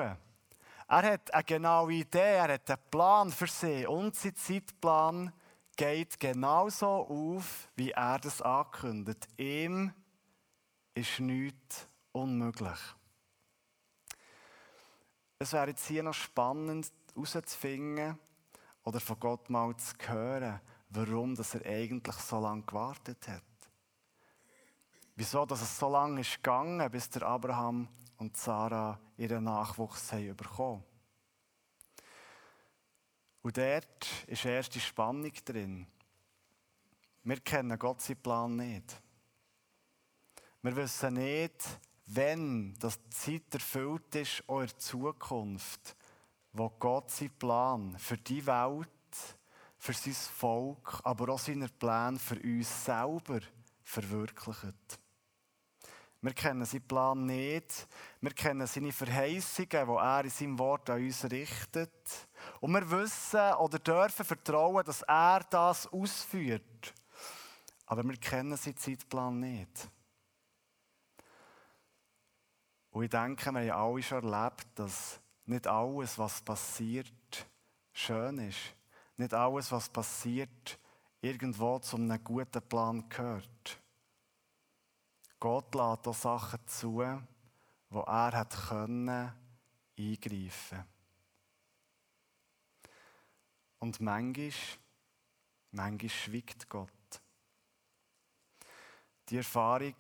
Er 0.94 1.14
hat 1.14 1.34
eine 1.34 1.44
genaue 1.44 1.92
Idee, 1.92 2.36
er 2.36 2.54
hat 2.54 2.70
einen 2.70 2.80
Plan 2.92 3.32
für 3.32 3.48
sie 3.48 3.88
und 3.88 4.16
sein 4.16 4.36
Zeitplan 4.36 5.34
geht 5.76 6.20
genauso 6.20 6.86
auf, 6.86 7.68
wie 7.76 7.90
er 7.90 8.20
das 8.20 8.44
ankündigt. 8.44 9.28
Ihm 9.38 9.92
ist 10.94 11.20
nichts 11.20 11.88
unmöglich. 12.12 12.78
Es 15.40 15.52
wäre 15.54 15.70
jetzt 15.70 15.88
hier 15.88 16.04
noch 16.04 16.14
spannend 16.14 16.92
herauszufinden 17.16 18.20
oder 18.84 19.00
von 19.00 19.20
Gott 19.20 19.50
mal 19.50 19.76
zu 19.78 19.96
hören, 19.98 20.62
warum 20.90 21.34
dass 21.34 21.56
er 21.56 21.66
eigentlich 21.66 22.18
so 22.18 22.40
lange 22.40 22.62
gewartet 22.62 23.28
hat. 23.30 23.42
Wieso 25.16 25.44
dass 25.48 25.64
es 25.64 25.76
so 25.76 25.90
lange 25.90 26.22
ist 26.22 26.36
gegangen, 26.36 26.88
bis 26.92 27.10
der 27.10 27.24
Abraham 27.24 27.88
und 28.18 28.38
Sarah 28.38 29.00
ihren 29.18 29.44
Nachwuchs 29.44 30.12
haben 30.12 30.36
bekommen. 30.36 30.84
Und 33.42 33.58
dort 33.58 34.08
ist 34.28 34.46
erst 34.46 34.74
die 34.76 34.80
Spannung 34.80 35.34
drin. 35.46 35.88
Wir 37.24 37.40
kennen 37.40 37.78
Gott 37.78 38.02
seinen 38.02 38.22
Plan 38.22 38.56
nicht. 38.56 39.02
Wir 40.62 40.76
wissen 40.76 41.16
nicht, 41.16 41.80
wenn 42.06 42.74
das 42.76 43.00
Zeit 43.10 43.54
erfüllt 43.54 44.16
ist, 44.16 44.44
der 44.48 44.78
Zukunft, 44.78 45.96
wo 46.54 46.70
Gott 46.70 47.12
seinen 47.12 47.38
Plan 47.38 47.98
für 47.98 48.18
die 48.18 48.46
Welt, 48.46 48.90
für 49.78 49.94
sein 49.94 50.14
Volk, 50.14 51.02
aber 51.04 51.34
auch 51.34 51.40
seine 51.40 51.68
Pläne 51.68 52.20
für 52.20 52.40
uns 52.40 52.86
selber 52.86 53.42
verwirklicht. 53.84 55.00
Wir 56.24 56.34
kennen 56.34 56.64
seinen 56.64 56.88
Plan 56.88 57.26
nicht. 57.26 57.86
Wir 58.22 58.32
kennen 58.32 58.66
seine 58.66 58.94
Verheißungen, 58.94 59.68
die 59.70 59.76
er 59.76 60.24
in 60.24 60.30
seinem 60.30 60.58
Wort 60.58 60.90
an 60.90 61.04
uns 61.04 61.26
richtet. 61.26 62.30
Und 62.62 62.72
wir 62.72 62.90
wissen 62.90 63.54
oder 63.56 63.78
dürfen 63.78 64.26
vertrauen, 64.26 64.86
dass 64.86 65.02
er 65.02 65.42
das 65.50 65.86
ausführt. 65.88 66.94
Aber 67.88 68.04
wir 68.04 68.16
kennen 68.16 68.56
seinen 68.56 68.78
Zeitplan 68.78 69.38
nicht. 69.38 69.90
Und 72.92 73.04
ich 73.04 73.10
denke, 73.10 73.52
wir 73.52 73.74
haben 73.74 73.92
alle 73.92 74.02
schon 74.02 74.34
erlebt, 74.34 74.68
dass 74.76 75.20
nicht 75.46 75.68
alles, 75.68 76.18
was 76.18 76.42
passiert, 76.42 77.12
schön 77.92 78.38
ist. 78.38 78.74
Nicht 79.18 79.34
alles, 79.34 79.70
was 79.74 79.90
passiert, 79.90 80.80
irgendwo 81.20 81.80
zu 81.80 81.98
einem 81.98 82.24
guten 82.24 82.62
Plan 82.62 83.10
gehört. 83.10 83.83
Gott 85.44 85.76
lässt 85.76 86.08
auch 86.08 86.14
Sachen 86.14 86.66
zu, 86.68 87.04
wo 87.90 88.00
er 88.00 88.32
hat 88.32 88.56
können 88.70 89.34
eingreifen. 90.00 90.86
Und 93.80 94.00
manchmal, 94.00 94.54
manchmal 95.72 96.10
schwiegt 96.10 96.70
Gott. 96.70 96.90
Die 99.28 99.36
Erfahrung 99.36 99.98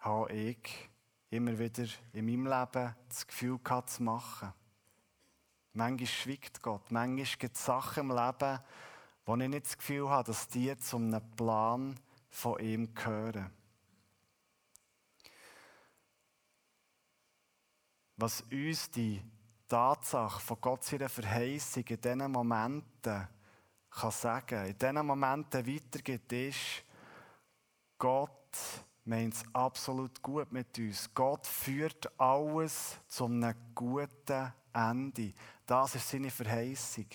habe 0.00 0.32
ich 0.32 0.90
immer 1.28 1.56
wieder 1.56 1.86
in 2.12 2.26
meinem 2.26 2.46
Leben 2.48 2.96
das 3.08 3.24
Gefühl 3.24 3.60
gehabt 3.62 3.90
zu 3.90 4.02
machen. 4.02 4.52
Manchmal 5.74 6.08
schwiegt 6.08 6.60
Gott. 6.60 6.90
Manchmal 6.90 7.38
gibt 7.38 7.54
es 7.54 7.64
Sachen 7.64 8.10
im 8.10 8.16
Leben, 8.16 8.58
wo 9.26 9.36
ich 9.36 9.48
nicht 9.48 9.66
das 9.66 9.78
Gefühl 9.78 10.10
habe, 10.10 10.24
dass 10.24 10.48
die 10.48 10.76
zum 10.76 11.12
Plan 11.36 12.00
von 12.30 12.58
ihm 12.58 12.92
gehören. 12.96 13.59
Was 18.20 18.42
uns 18.50 18.90
die 18.90 19.22
Tatsache 19.68 20.40
von 20.40 20.60
Gott 20.60 20.84
seiner 20.84 21.08
Verheißung 21.08 21.84
in 21.84 22.00
diesen 22.00 22.30
Momenten 22.30 23.28
kann 23.90 24.10
sagen, 24.10 24.66
in 24.66 24.78
diesen 24.78 25.06
Momenten 25.06 25.66
weitergibt, 25.66 26.32
ist, 26.32 26.84
Gott 27.98 28.56
meint 29.04 29.34
es 29.34 29.44
absolut 29.52 30.22
gut 30.22 30.52
mit 30.52 30.78
uns. 30.78 31.12
Gott 31.12 31.46
führt 31.46 32.10
alles 32.18 32.98
zu 33.08 33.26
einem 33.26 33.54
guten 33.74 34.52
Ende. 34.72 35.32
Das 35.66 35.94
ist 35.94 36.08
seine 36.08 36.30
Verheißung. 36.30 37.06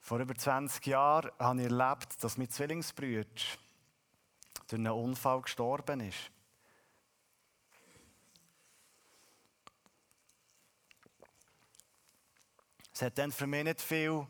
Vor 0.00 0.18
über 0.18 0.34
20 0.34 0.86
Jahren 0.86 1.30
habe 1.38 1.62
ich 1.62 1.70
erlebt, 1.70 2.22
dass 2.22 2.36
mein 2.36 2.50
Zwillingsbruder 2.50 3.24
durch 3.24 4.72
einen 4.72 4.92
Unfall 4.92 5.42
gestorben 5.42 6.00
ist. 6.00 6.30
Es 12.94 13.02
hat 13.02 13.18
dann 13.18 13.32
für 13.32 13.48
mich 13.48 13.64
nicht 13.64 13.80
viel 13.80 14.24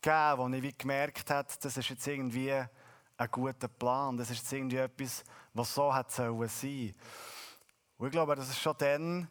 gegeben, 0.00 0.38
wo 0.38 0.48
ich 0.48 0.78
gemerkt 0.78 1.30
habe, 1.30 1.48
das 1.60 1.76
ist 1.76 1.90
jetzt 1.90 2.06
irgendwie 2.06 2.50
ein 2.52 3.30
guter 3.30 3.68
Plan. 3.68 4.16
Das 4.16 4.30
ist 4.30 4.38
jetzt 4.38 4.52
irgendwie 4.52 4.76
etwas, 4.76 5.24
was 5.52 5.74
so 5.74 5.92
hat 5.92 6.10
sollen. 6.10 6.38
Und 6.38 8.06
ich 8.06 8.12
glaube, 8.12 8.34
das 8.34 8.48
ist 8.48 8.60
schon 8.60 8.76
dann 8.78 9.28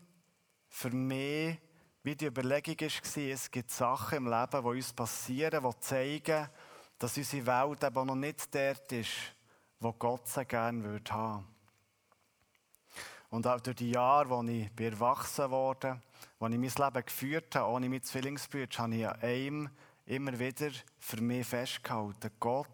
für 0.69 0.91
mich 0.91 1.59
wie 2.03 2.15
die 2.15 2.27
Überlegung 2.27 2.79
war, 2.79 3.23
es 3.33 3.51
gibt 3.51 3.71
Sachen 3.71 4.17
im 4.19 4.27
Leben, 4.27 4.61
die 4.61 4.67
uns 4.69 4.93
passieren, 4.93 5.61
die 5.61 5.79
zeigen, 5.79 6.49
dass 6.97 7.17
unsere 7.17 7.45
Welt 7.45 7.83
eben 7.83 8.07
noch 8.07 8.15
nicht 8.15 8.53
dort 8.55 8.91
ist, 8.93 9.35
wo 9.79 9.91
Gott 9.91 10.25
sie 10.27 10.45
gerne 10.45 10.83
würde. 10.83 11.43
Und 13.29 13.45
auch 13.45 13.59
durch 13.59 13.75
die 13.75 13.91
Jahre, 13.91 14.37
als 14.37 14.49
ich 14.49 14.69
erwachsen 14.79 15.51
wurde, 15.51 16.01
als 16.39 16.53
ich 16.53 16.59
mein 16.59 16.85
Leben 16.85 17.05
geführt 17.05 17.55
habe, 17.55 17.71
ohne 17.71 17.89
mein 17.89 18.03
Zwillingsbrüder, 18.03 18.77
habe 18.77 18.95
ich 18.95 19.07
an 19.07 19.21
einem 19.21 19.69
immer 20.05 20.37
wieder 20.37 20.71
für 20.99 21.21
mich 21.21 21.47
festgehalten. 21.47 22.31
Gott, 22.39 22.67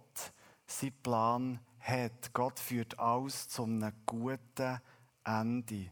sein 0.65 0.93
Plan 1.02 1.60
hat. 1.80 2.34
Gott 2.34 2.60
führt 2.60 2.99
alles 2.99 3.47
zu 3.47 3.63
einem 3.63 3.93
guten 4.06 4.80
Ende. 5.23 5.89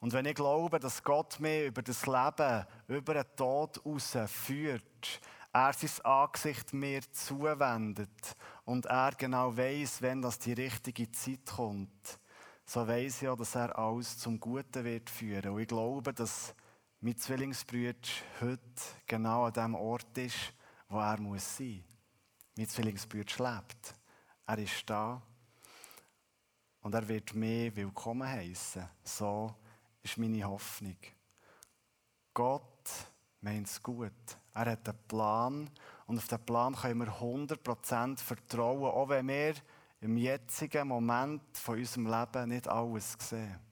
Und 0.00 0.14
wenn 0.14 0.24
ich 0.24 0.34
glaube, 0.34 0.78
dass 0.80 1.02
Gott 1.02 1.38
mich 1.40 1.66
über 1.66 1.82
das 1.82 2.06
Leben, 2.06 2.66
über 2.88 3.14
den 3.14 3.36
Tod 3.36 3.84
raus 3.84 4.16
führt, 4.26 5.20
er 5.52 5.72
sein 5.72 6.04
Angesicht 6.04 6.72
mir 6.72 7.02
zuwendet 7.12 8.36
und 8.64 8.86
er 8.86 9.12
genau 9.12 9.54
weiß, 9.54 10.00
wenn 10.00 10.22
das 10.22 10.38
die 10.38 10.52
richtige 10.52 11.10
Zeit 11.10 11.44
kommt, 11.44 12.18
so 12.64 12.86
weiß 12.86 13.22
ich 13.22 13.28
auch, 13.28 13.36
dass 13.36 13.56
er 13.56 13.76
alles 13.76 14.16
zum 14.18 14.38
Guten 14.38 14.84
wird 14.84 15.10
führen. 15.10 15.50
Und 15.50 15.60
ich 15.60 15.68
glaube, 15.68 16.14
dass 16.14 16.54
mein 17.02 17.16
Zwillingsbruder 17.16 17.94
heute 18.42 18.60
genau 19.06 19.44
an 19.44 19.52
dem 19.54 19.74
Ort 19.74 20.18
ist, 20.18 20.52
wo 20.88 20.98
er 20.98 21.18
muss 21.18 21.56
sein. 21.56 21.82
Mein 22.56 22.68
Zwillingsbruder 22.68 23.52
lebt. 23.56 23.94
Er 24.46 24.58
ist 24.58 24.82
da 24.84 25.22
und 26.82 26.94
er 26.94 27.08
wird 27.08 27.34
mich 27.34 27.74
willkommen 27.74 28.28
heißen. 28.28 28.86
So 29.02 29.54
ist 30.02 30.18
meine 30.18 30.44
Hoffnung. 30.44 30.98
Gott 32.34 32.90
meint 33.40 33.66
es 33.66 33.82
gut. 33.82 34.12
Er 34.52 34.72
hat 34.72 34.86
einen 34.86 34.98
Plan 35.08 35.70
und 36.04 36.18
auf 36.18 36.28
den 36.28 36.44
Plan 36.44 36.74
können 36.74 36.98
wir 37.00 37.14
100% 37.14 38.18
vertrauen, 38.18 38.84
auch 38.84 39.08
wenn 39.08 39.28
wir 39.28 39.54
im 40.00 40.18
jetzigen 40.18 40.88
Moment 40.88 41.56
von 41.56 41.78
unserem 41.78 42.08
Leben 42.08 42.50
nicht 42.50 42.68
alles 42.68 43.16
sehen. 43.18 43.69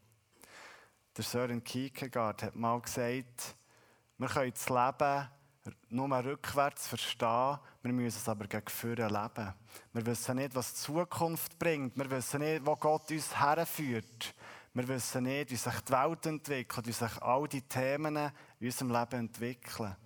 Der 1.19 1.25
Sören 1.25 1.65
Kierkegaard 1.65 2.45
hat 2.45 2.55
mal 2.55 2.81
gesagt, 2.81 3.57
wir 4.19 4.29
können 4.29 4.53
das 4.53 4.69
Leben 4.69 5.29
nur 5.89 6.25
rückwärts 6.25 6.87
verstehen, 6.87 7.59
wir 7.83 7.93
müssen 7.93 8.19
es 8.19 8.29
aber 8.29 8.47
gegen 8.47 8.69
vorne 8.69 9.09
leben. 9.09 9.53
Wir 9.95 10.07
wissen 10.07 10.37
nicht, 10.37 10.55
was 10.55 10.75
die 10.75 10.81
Zukunft 10.83 11.59
bringt, 11.59 11.99
wir 11.99 12.09
wissen 12.09 12.39
nicht, 12.39 12.65
wo 12.65 12.77
Gott 12.77 13.11
uns 13.11 13.37
herführt. 13.37 14.33
Wir 14.73 14.87
wissen 14.87 15.25
nicht, 15.25 15.51
wie 15.51 15.57
sich 15.57 15.81
die 15.81 15.93
Welt 15.93 16.25
entwickelt, 16.25 16.87
wie 16.87 16.93
sich 16.93 17.21
all 17.21 17.49
die 17.49 17.63
Themen 17.63 18.31
in 18.61 18.67
unserem 18.69 18.93
Leben 18.93 19.19
entwickeln. 19.19 19.97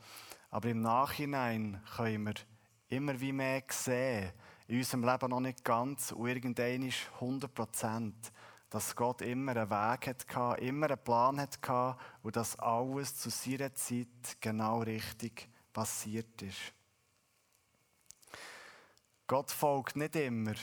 Aber 0.48 0.68
im 0.70 0.80
Nachhinein 0.80 1.82
können 1.94 2.24
wir 2.24 2.34
immer 2.88 3.20
wie 3.20 3.32
mehr 3.32 3.62
sehen, 3.68 4.32
in 4.66 4.78
unserem 4.78 5.04
Leben 5.04 5.28
noch 5.28 5.40
nicht 5.40 5.62
ganz 5.62 6.12
und 6.12 6.26
irgendein 6.26 6.84
ist 6.84 7.10
100 7.16 7.52
Prozent, 7.52 8.32
dass 8.72 8.96
Gott 8.96 9.20
immer 9.20 9.54
einen 9.54 9.68
Weg 9.68 10.06
hatte, 10.06 10.62
immer 10.62 10.86
einen 10.86 11.04
Plan 11.04 11.38
hatte 11.38 11.94
und 12.22 12.36
dass 12.36 12.58
alles 12.58 13.14
zu 13.18 13.28
seiner 13.28 13.74
Zeit 13.74 14.40
genau 14.40 14.80
richtig 14.80 15.50
passiert 15.74 16.40
ist. 16.40 16.72
Gott 19.26 19.50
folgt 19.50 19.96
nicht 19.96 20.16
immer 20.16 20.54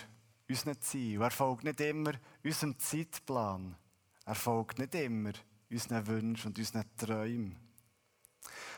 unseren 0.50 0.82
Zielen, 0.82 1.22
er 1.22 1.30
folgt 1.30 1.64
nicht 1.64 1.80
immer 1.82 2.14
unserem 2.44 2.80
Zeitplan. 2.80 3.76
Er 4.26 4.36
folgt 4.36 4.80
nicht 4.80 4.96
immer 4.96 5.34
unseren 5.70 6.08
Wünschen 6.08 6.48
und 6.48 6.58
unseren 6.58 6.86
Träumen. 6.98 7.58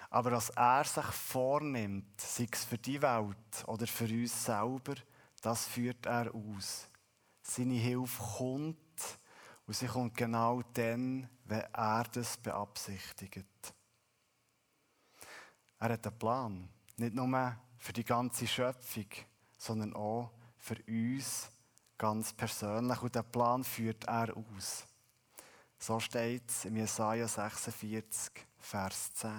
Aber 0.10 0.34
was 0.34 0.50
er 0.50 0.84
sich 0.84 1.06
vornimmt, 1.06 2.20
sei 2.20 2.48
es 2.52 2.66
für 2.66 2.78
die 2.78 3.02
Welt 3.02 3.64
oder 3.66 3.88
für 3.88 4.10
uns 4.10 4.44
selber, 4.44 4.96
das 5.42 5.68
führt 5.68 6.06
er 6.06 6.36
aus. 6.36 6.90
Seine 7.44 7.76
Hilfe 7.76 8.22
kommt 8.38 8.78
und 9.72 9.78
sie 9.78 9.88
kommt 9.88 10.18
genau 10.18 10.62
dann, 10.74 11.30
wenn 11.46 11.64
er 11.72 12.04
das 12.12 12.36
beabsichtigt. 12.36 13.74
Er 15.80 15.90
hat 15.94 16.06
einen 16.06 16.20
Plan, 16.20 16.70
nicht 16.98 17.16
nur 17.16 17.56
für 17.78 17.94
die 17.94 18.04
ganze 18.04 18.48
Schöpfung, 18.48 19.06
sondern 19.58 19.94
auch 19.94 20.30
für 20.58 20.76
uns 20.90 21.50
ganz 21.98 22.34
persönlich. 22.34 23.02
Und 23.02 23.16
der 23.16 23.24
Plan 23.24 23.64
führt 23.64 24.04
er 24.10 24.36
aus. 24.36 24.86
So 25.80 26.02
steht 26.02 26.50
es 26.50 26.66
im 26.66 26.76
Jesaja 26.76 27.26
46, 27.26 28.46
Vers 28.60 29.14
10. 29.14 29.32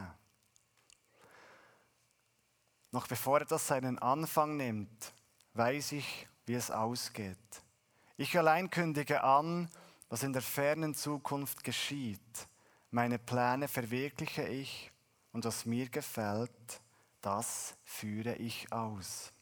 Noch 2.90 3.06
bevor 3.06 3.40
er 3.40 3.44
das 3.44 3.66
seinen 3.66 3.98
Anfang 3.98 4.56
nimmt, 4.56 5.12
weiß 5.52 5.92
ich, 5.92 6.26
wie 6.46 6.54
es 6.54 6.70
ausgeht. 6.70 7.36
Ich 8.16 8.38
allein 8.38 8.70
kündige 8.70 9.22
an, 9.22 9.68
was 10.12 10.24
in 10.24 10.32
der 10.34 10.42
fernen 10.42 10.94
Zukunft 10.94 11.64
geschieht. 11.64 12.46
Meine 12.90 13.18
Pläne 13.18 13.66
verwirkliche 13.66 14.46
ich 14.46 14.92
und 15.32 15.46
was 15.46 15.64
mir 15.64 15.88
gefällt, 15.88 16.82
das 17.22 17.74
führe 17.82 18.34
ich 18.34 18.70
aus. 18.70 19.32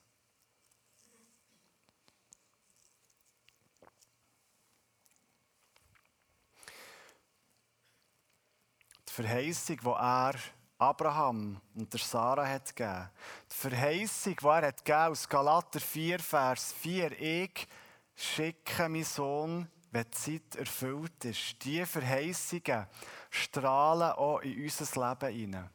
die 9.09 9.13
Verheißung, 9.13 9.77
die 9.77 9.89
er 9.89 10.35
Abraham 10.79 11.61
und 11.75 11.93
der 11.93 11.99
Sarah 11.99 12.47
hat 12.47 12.77
gegeben. 12.77 13.11
Die 13.51 13.57
Verheißung, 13.57 14.37
die 14.41 14.47
er 14.47 14.67
hat 14.69 14.85
gegeben 14.85 15.11
aus 15.11 15.29
Galater 15.29 15.81
4, 15.81 16.21
Vers 16.21 16.73
4. 16.75 17.21
Ich 17.21 17.67
schicke 18.15 18.89
meinen 18.89 19.03
Sohn, 19.03 19.69
wenn 19.91 20.05
die 20.05 20.11
Zeit 20.11 20.57
erfüllt 20.57 21.25
ist. 21.25 21.57
Diese 21.65 21.87
Verheißungen 21.87 22.87
strahlen 23.31 24.13
auch 24.13 24.41
in 24.41 24.63
unser 24.63 25.09
Leben 25.09 25.35
hinein. 25.35 25.71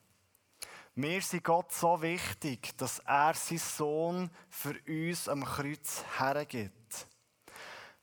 Mir 0.98 1.22
sind 1.22 1.44
Gott 1.44 1.74
so 1.74 2.02
wichtig, 2.02 2.78
dass 2.78 3.00
er 3.00 3.34
seinen 3.34 3.60
Sohn 3.60 4.30
für 4.50 4.76
uns 4.88 5.28
am 5.28 5.44
Kreuz 5.44 6.04
hergibt. 6.18 7.08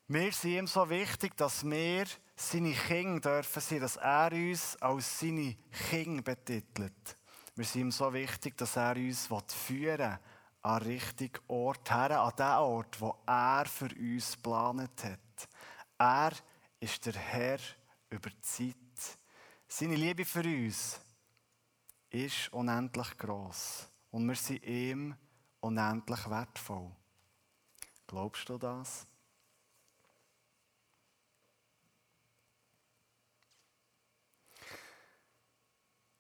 Mir 0.09 0.31
sind 0.33 0.51
ihm 0.51 0.66
so 0.66 0.90
wichtig, 0.90 1.35
dass 1.38 1.64
wir 1.64 2.05
seine 2.37 2.75
Kinder 2.75 3.37
dürfen 3.37 3.62
sein, 3.62 3.81
dass 3.81 3.96
er 3.96 4.33
uns 4.33 4.77
als 4.83 5.20
seine 5.20 5.57
Kinder 5.88 6.22
betitelt. 6.22 7.16
Wir 7.55 7.64
sind 7.64 7.81
ihm 7.81 7.90
so 7.92 8.12
wichtig, 8.12 8.59
dass 8.59 8.77
er 8.77 8.96
uns 8.96 9.29
führen 9.48 9.98
will, 9.98 10.18
an 10.62 10.83
den 10.83 10.92
richtigen 10.92 11.40
Ort 11.48 11.90
her, 11.90 12.20
an 12.20 12.33
den 12.37 12.46
Ort, 12.46 13.01
wo 13.01 13.16
er 13.27 13.64
für 13.64 13.88
uns 13.98 14.33
geplant 14.35 15.05
hat. 15.05 15.18
Er 16.02 16.32
ist 16.80 17.06
der 17.06 17.12
Herr 17.12 17.60
über 18.10 18.28
die 18.28 18.40
Zeit. 18.40 18.74
Seine 19.68 19.94
Liebe 19.94 20.24
für 20.24 20.42
uns 20.42 21.00
ist 22.10 22.52
unendlich 22.52 23.16
groß 23.16 23.88
und 24.10 24.26
wir 24.26 24.34
sind 24.34 24.64
ihm 24.64 25.14
unendlich 25.60 26.28
wertvoll. 26.28 26.90
Glaubst 28.08 28.48
du 28.48 28.58
das? 28.58 29.06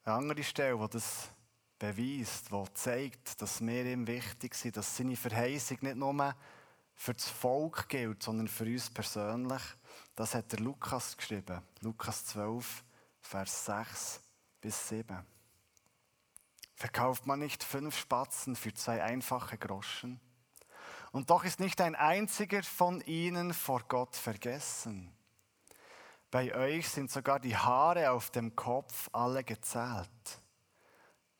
Eine 0.04 0.14
andere 0.14 0.44
Stelle, 0.44 0.78
die 0.78 0.90
das 0.90 1.28
beweist, 1.80 2.52
die 2.52 2.74
zeigt, 2.74 3.42
dass 3.42 3.60
wir 3.60 3.84
ihm 3.84 4.06
wichtig 4.06 4.54
sind, 4.54 4.76
dass 4.76 4.96
seine 4.96 5.16
Verheißung 5.16 5.78
nicht 5.80 5.96
nur 5.96 6.36
für 7.02 7.14
das 7.14 7.28
Volk 7.28 7.88
gilt, 7.88 8.22
sondern 8.22 8.46
für 8.46 8.64
uns 8.64 8.88
persönlich. 8.88 9.62
Das 10.14 10.36
hat 10.36 10.52
der 10.52 10.60
Lukas 10.60 11.16
geschrieben. 11.16 11.60
Lukas 11.80 12.26
12, 12.26 12.84
Vers 13.20 13.64
6 13.64 14.20
bis 14.60 14.88
7. 14.88 15.26
Verkauft 16.76 17.26
man 17.26 17.40
nicht 17.40 17.64
fünf 17.64 17.98
Spatzen 17.98 18.54
für 18.54 18.72
zwei 18.72 19.02
einfache 19.02 19.58
Groschen? 19.58 20.20
Und 21.10 21.30
doch 21.30 21.42
ist 21.42 21.58
nicht 21.58 21.80
ein 21.80 21.96
einziger 21.96 22.62
von 22.62 23.00
ihnen 23.00 23.52
vor 23.52 23.82
Gott 23.88 24.14
vergessen. 24.14 25.12
Bei 26.30 26.54
euch 26.54 26.88
sind 26.88 27.10
sogar 27.10 27.40
die 27.40 27.56
Haare 27.56 28.12
auf 28.12 28.30
dem 28.30 28.54
Kopf 28.54 29.10
alle 29.12 29.42
gezählt. 29.42 30.40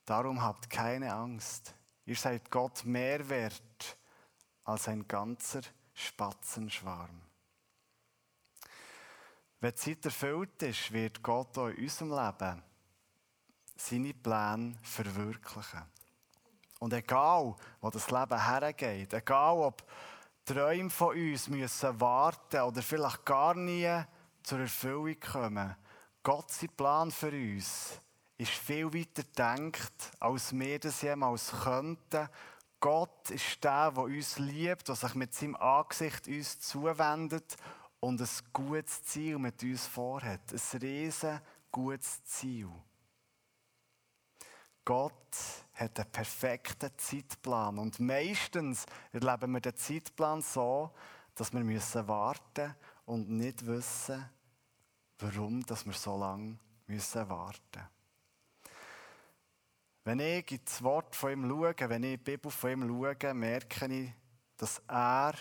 Darum 0.07 0.43
habt 0.43 0.71
keine 0.71 1.15
Angst. 1.15 1.73
Ihr 2.05 2.17
seid 2.17 2.51
Gott 2.51 2.85
mehr 2.85 3.29
wert 3.29 3.97
als 4.73 4.89
ein 4.89 5.07
ganzer 5.07 5.61
Spatzenschwarm. 5.93 7.21
Wenn 9.61 9.71
die 9.71 9.77
Zeit 9.77 10.05
erfüllt 10.07 10.63
ist, 10.63 10.93
wird 10.93 11.23
Gott 11.23 11.57
auch 11.59 11.69
in 11.69 11.83
unserem 11.83 12.11
Leben 12.11 12.63
seine 13.77 14.15
Pläne 14.15 14.75
verwirklichen. 14.83 15.83
Und 16.81 16.93
egal, 16.95 17.55
wo 17.81 17.91
das 17.91 18.11
Leben 18.11 18.45
hergeht, 18.45 19.13
egal 19.13 19.59
ob 19.59 19.85
Träume 20.45 20.91
von 20.91 21.17
uns 21.17 21.49
müssen 21.49 22.01
warten 22.01 22.63
oder 22.63 22.83
vielleicht 22.83 23.25
gar 23.25 23.55
nie 23.55 24.03
zur 24.43 24.61
Erfüllung 24.61 25.21
kommen, 25.21 25.77
Gott 26.23 26.51
sein 26.51 26.71
Plan 26.77 27.11
für 27.11 27.31
uns 27.31 28.01
ist 28.39 28.53
viel 28.53 28.93
weiter 28.93 29.23
gedacht, 29.23 29.93
als 30.19 30.53
wir 30.53 30.79
das 30.79 31.03
jemals 31.03 31.53
könnten. 31.63 32.29
Gott 32.83 33.31
ist 33.31 33.63
der, 33.63 33.93
der 33.93 34.03
uns 34.03 34.41
liebt, 34.41 34.89
der 34.89 34.97
sich 34.97 35.15
mit 35.15 35.33
seinem 35.33 35.55
Angesicht 35.55 36.27
uns 36.27 36.59
zuwendet 36.59 37.57
und 38.01 38.21
ein 38.21 38.29
gutes 38.53 39.05
Ziel 39.05 39.39
mit 39.39 39.63
uns 39.63 39.87
vorhat. 39.87 40.41
Ein 40.53 40.79
riesen 40.81 41.41
gutes 41.71 42.25
Ziel. 42.25 42.69
Gott 44.85 45.15
hat 45.75 45.97
einen 46.01 46.11
perfekten 46.11 46.91
Zeitplan. 46.97 47.79
Und 47.79 48.01
meistens 48.01 48.85
erleben 49.13 49.53
wir 49.53 49.61
den 49.61 49.77
Zeitplan 49.77 50.43
so, 50.43 50.91
dass 51.37 51.53
wir 51.53 51.61
müssen 51.61 52.09
warten 52.09 52.75
und 53.07 53.31
nicht 53.31 53.65
wissen, 53.65 54.29
warum 55.21 55.65
dass 55.67 55.87
wir 55.87 55.93
so 55.93 56.19
lange 56.19 56.59
müssen 56.89 57.29
warten 57.29 57.61
müssen. 57.77 58.02
Wenn 60.05 60.19
ich 60.19 60.51
ins 60.51 60.83
Wort 60.83 61.15
von 61.15 61.33
ihm 61.33 61.49
schaue, 61.49 61.75
wenn 61.89 62.03
ich 62.03 62.19
die 62.19 62.25
Bibel 62.33 62.51
von 62.51 62.71
ihm 62.71 62.89
schaue, 62.89 63.35
merke 63.35 63.87
ich, 63.87 64.11
dass 64.57 64.83
er 64.89 65.35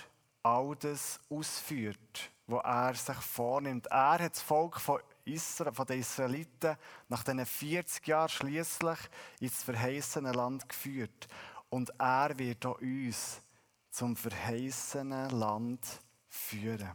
all 0.43 0.76
das 0.76 1.19
ausführt, 1.30 2.32
was 2.45 2.63
er 2.63 2.93
sich 2.93 3.24
vornimmt. 3.24 3.88
Er 3.88 4.19
hat 4.19 4.32
das 4.36 4.41
Volk 4.41 4.80
von, 4.80 5.00
Israel, 5.26 5.74
von 5.74 5.86
den 5.86 6.00
Israeliten 6.00 6.78
nach 7.10 7.24
diesen 7.24 7.45
40 7.45 8.08
Jahren 8.08 8.30
schließlich 8.30 9.00
ins 9.39 9.63
verheißene 9.63 10.32
Land 10.32 10.67
geführt. 10.69 11.28
Und 11.69 11.91
er 12.00 12.38
wird 12.38 12.65
auch 12.65 12.80
uns 12.82 13.41
zum 13.89 14.15
verheißenen 14.15 15.30
Land 15.32 15.86
führen. 16.28 16.91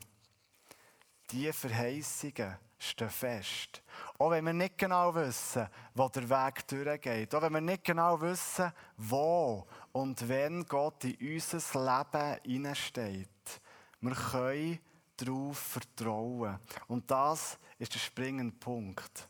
Diese 1.30 1.52
Verheißungen 1.52 2.56
stehen 2.78 3.10
fest. 3.10 3.82
Auch 4.18 4.30
wenn 4.30 4.44
wir 4.44 4.52
nicht 4.52 4.78
genau 4.78 5.14
wissen, 5.14 5.68
wo 5.94 6.08
der 6.08 6.28
Weg 6.28 6.66
durchgeht. 6.68 7.34
Auch 7.34 7.42
wenn 7.42 7.54
wir 7.54 7.60
nicht 7.60 7.84
genau 7.84 8.20
wissen, 8.20 8.72
wo 8.96 9.66
und 9.92 10.28
wenn 10.28 10.64
Gott 10.64 11.04
in 11.04 11.34
unser 11.34 11.58
Leben 11.58 12.40
hineinsteht. 12.44 13.60
Wir 14.00 14.14
können 14.14 14.78
darauf 15.16 15.58
vertrauen. 15.58 16.58
Und 16.88 17.10
das 17.10 17.58
ist 17.78 17.94
der 17.94 17.98
springende 17.98 18.54
Punkt. 18.56 19.28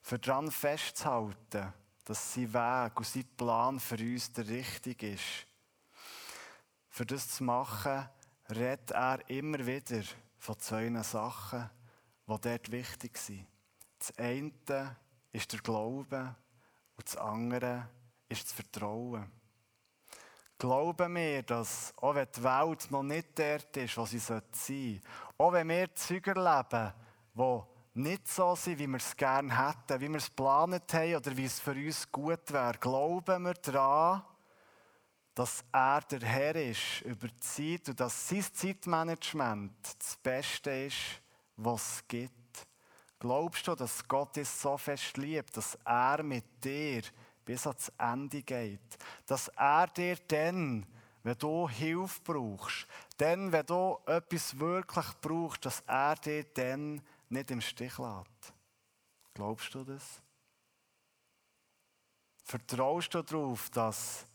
Für 0.00 0.18
daran 0.18 0.50
festzuhalten, 0.50 1.72
dass 2.04 2.34
sein 2.34 2.52
Weg 2.52 2.96
und 2.98 3.06
sein 3.06 3.36
Plan 3.36 3.80
für 3.80 3.96
uns 3.96 4.32
der 4.32 4.48
richtige 4.48 5.12
ist. 5.12 5.46
Für 6.88 7.06
das 7.06 7.28
zu 7.28 7.44
machen, 7.44 8.08
redet 8.50 8.90
er 8.90 9.30
immer 9.30 9.64
wieder 9.64 10.02
von 10.42 10.58
zwei 10.58 10.90
Sachen, 11.04 11.70
die 12.26 12.40
dort 12.40 12.72
wichtig 12.72 13.16
sind. 13.16 13.46
Das 14.00 14.18
eine 14.18 14.96
ist 15.30 15.52
der 15.52 15.60
Glaube 15.60 16.34
und 16.96 17.06
das 17.06 17.16
andere 17.16 17.88
ist 18.28 18.46
das 18.46 18.52
Vertrauen. 18.52 19.30
Glauben 20.58 21.14
wir, 21.14 21.44
dass 21.44 21.94
auch 21.96 22.16
wenn 22.16 22.26
die 22.34 22.42
Welt 22.42 22.90
noch 22.90 23.04
nicht 23.04 23.38
dort 23.38 23.76
ist, 23.76 23.96
wo 23.96 24.04
sie 24.04 24.18
sein 24.18 24.42
sollte, 24.50 25.00
auch 25.38 25.52
wenn 25.52 25.68
wir 25.68 25.94
Züger 25.94 26.34
leben, 26.34 26.92
die 27.34 28.00
nicht 28.00 28.26
so 28.26 28.56
sind, 28.56 28.80
wie 28.80 28.88
wir 28.88 28.96
es 28.96 29.16
gerne 29.16 29.56
hätten, 29.56 30.00
wie 30.00 30.08
wir 30.08 30.16
es 30.16 30.28
geplant 30.28 30.92
haben 30.92 31.14
oder 31.14 31.36
wie 31.36 31.44
es 31.44 31.60
für 31.60 31.70
uns 31.70 32.10
gut 32.10 32.52
wäre, 32.52 32.78
glauben 32.80 33.44
wir 33.44 33.54
daran, 33.54 34.24
dass 35.34 35.64
er 35.72 36.00
der 36.02 36.20
Herr 36.20 36.56
ist 36.56 37.00
über 37.02 37.28
die 37.28 37.40
Zeit 37.40 37.88
und 37.88 38.00
dass 38.00 38.28
sein 38.28 38.42
Zeitmanagement 38.52 39.72
das 39.98 40.16
Beste 40.16 40.70
ist, 40.70 41.22
was 41.56 41.96
es 41.96 42.08
gibt. 42.08 42.66
Glaubst 43.18 43.66
du, 43.68 43.74
dass 43.74 44.06
Gott 44.06 44.36
dich 44.36 44.48
so 44.48 44.76
fest 44.76 45.16
liebt, 45.16 45.56
dass 45.56 45.78
er 45.84 46.22
mit 46.22 46.44
dir 46.62 47.02
bis 47.44 47.66
ans 47.66 47.92
Ende 47.96 48.42
geht? 48.42 48.98
Dass 49.26 49.48
er 49.48 49.86
dir 49.86 50.16
dann, 50.28 50.84
wenn 51.22 51.38
du 51.38 51.68
Hilfe 51.68 52.20
brauchst, 52.24 52.86
dann, 53.16 53.52
wenn 53.52 53.64
du 53.64 53.98
etwas 54.06 54.58
wirklich 54.58 55.06
brauchst, 55.20 55.64
dass 55.64 55.80
er 55.86 56.16
dir 56.16 56.44
dann 56.44 57.00
nicht 57.28 57.50
im 57.50 57.60
Stich 57.60 57.96
lässt? 57.96 58.52
Glaubst 59.34 59.72
du 59.74 59.84
das? 59.84 60.20
Vertraust 62.44 63.14
du 63.14 63.22
darauf, 63.22 63.70
dass 63.70 64.26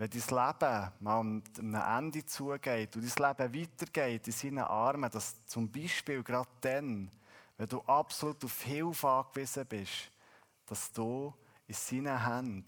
wenn 0.00 0.08
dein 0.08 0.20
Leben 0.20 0.92
mal 1.00 1.20
am 1.20 1.42
Ende 1.58 2.24
zugeht 2.24 2.96
und 2.96 3.20
dein 3.20 3.36
Leben 3.36 3.60
weitergeht 3.60 4.26
in 4.28 4.32
seinen 4.32 4.58
Armen, 4.60 5.10
dass 5.10 5.44
zum 5.44 5.70
Beispiel 5.70 6.22
gerade 6.22 6.48
dann, 6.62 7.10
wenn 7.58 7.68
du 7.68 7.82
absolut 7.82 8.42
auf 8.42 8.62
Hilfe 8.62 9.06
angewiesen 9.06 9.66
bist, 9.66 10.10
dass 10.64 10.90
du 10.90 11.34
in 11.66 11.74
seinen 11.74 12.24
Händen 12.24 12.64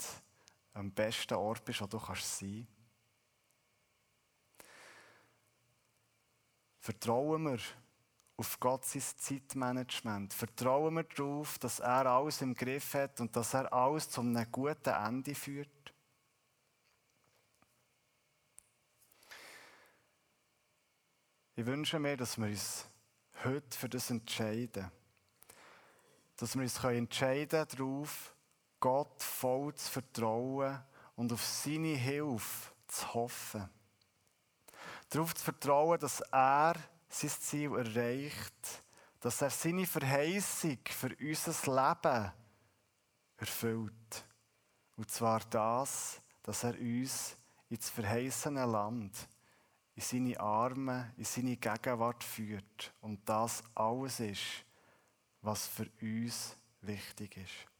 am 0.75 0.91
besten 0.91 1.33
Ort 1.33 1.65
bist, 1.65 1.81
wo 1.81 1.87
du 1.87 1.99
kannst 1.99 2.39
sein 2.39 2.67
Vertrauen 6.81 7.45
wir 7.45 7.61
auf 8.37 8.61
Gottes 8.61 9.17
Zeitmanagement. 9.17 10.35
Vertrauen 10.35 10.97
wir 10.97 11.05
darauf, 11.05 11.59
dass 11.59 11.79
er 11.79 12.05
alles 12.05 12.43
im 12.43 12.55
Griff 12.55 12.93
hat 12.93 13.21
und 13.23 13.35
dass 13.35 13.55
er 13.55 13.73
alles 13.73 14.11
zu 14.11 14.21
einem 14.21 14.53
guten 14.53 14.91
Ende 14.91 15.35
führt. 15.35 15.82
Ich 21.55 21.67
wünsche 21.67 21.99
mir, 21.99 22.17
dass 22.17 22.39
wir 22.39 22.47
uns 22.47 22.87
heute 23.45 23.77
für 23.77 23.89
das 23.89 24.09
entscheiden. 24.09 24.91
Dass 26.37 26.55
wir 26.55 26.63
uns 26.63 26.83
entscheiden 26.83 27.67
darauf, 27.69 28.35
Gott 28.81 29.23
voll 29.23 29.75
zu 29.75 29.91
vertrauen 29.91 30.83
und 31.15 31.31
auf 31.31 31.45
seine 31.45 31.95
Hilfe 31.95 32.73
zu 32.87 33.15
hoffen. 33.15 33.69
Darauf 35.11 35.35
zu 35.35 35.45
vertrauen, 35.45 36.01
dass 36.01 36.21
er 36.21 36.75
sein 37.11 37.31
Ziel 37.31 37.77
erreicht, 37.77 38.83
dass 39.21 39.43
er 39.43 39.51
seine 39.51 39.87
Verheißung 39.87 40.79
für 40.89 41.15
unser 41.21 41.53
Leben 41.71 42.33
erfüllt. 43.37 44.25
Und 44.97 45.11
zwar 45.11 45.41
das, 45.51 46.23
dass 46.43 46.65
er 46.65 46.79
uns 46.79 47.37
ins 47.69 47.91
verheißene 47.91 48.65
Land 48.65 49.29
in 49.95 50.03
seine 50.03 50.41
Arme, 50.41 51.13
in 51.17 51.25
seine 51.25 51.57
Gegenwart 51.57 52.25
führt. 52.25 52.93
Und 53.01 53.21
das 53.29 53.63
alles 53.75 54.21
ist, 54.21 54.65
was 55.43 55.67
für 55.67 55.87
uns 56.01 56.57
wichtig 56.81 57.37
ist. 57.37 57.73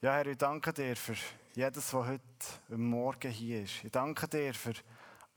Ja, 0.00 0.14
Herr, 0.14 0.26
ich 0.26 0.38
danke 0.38 0.72
dir 0.72 0.96
für 0.96 1.14
jedes, 1.54 1.94
was 1.94 2.06
heute 2.06 2.76
Morgen 2.76 3.30
hier 3.30 3.62
ist. 3.62 3.84
Ich 3.84 3.92
danke 3.92 4.26
dir 4.26 4.52
für 4.52 4.74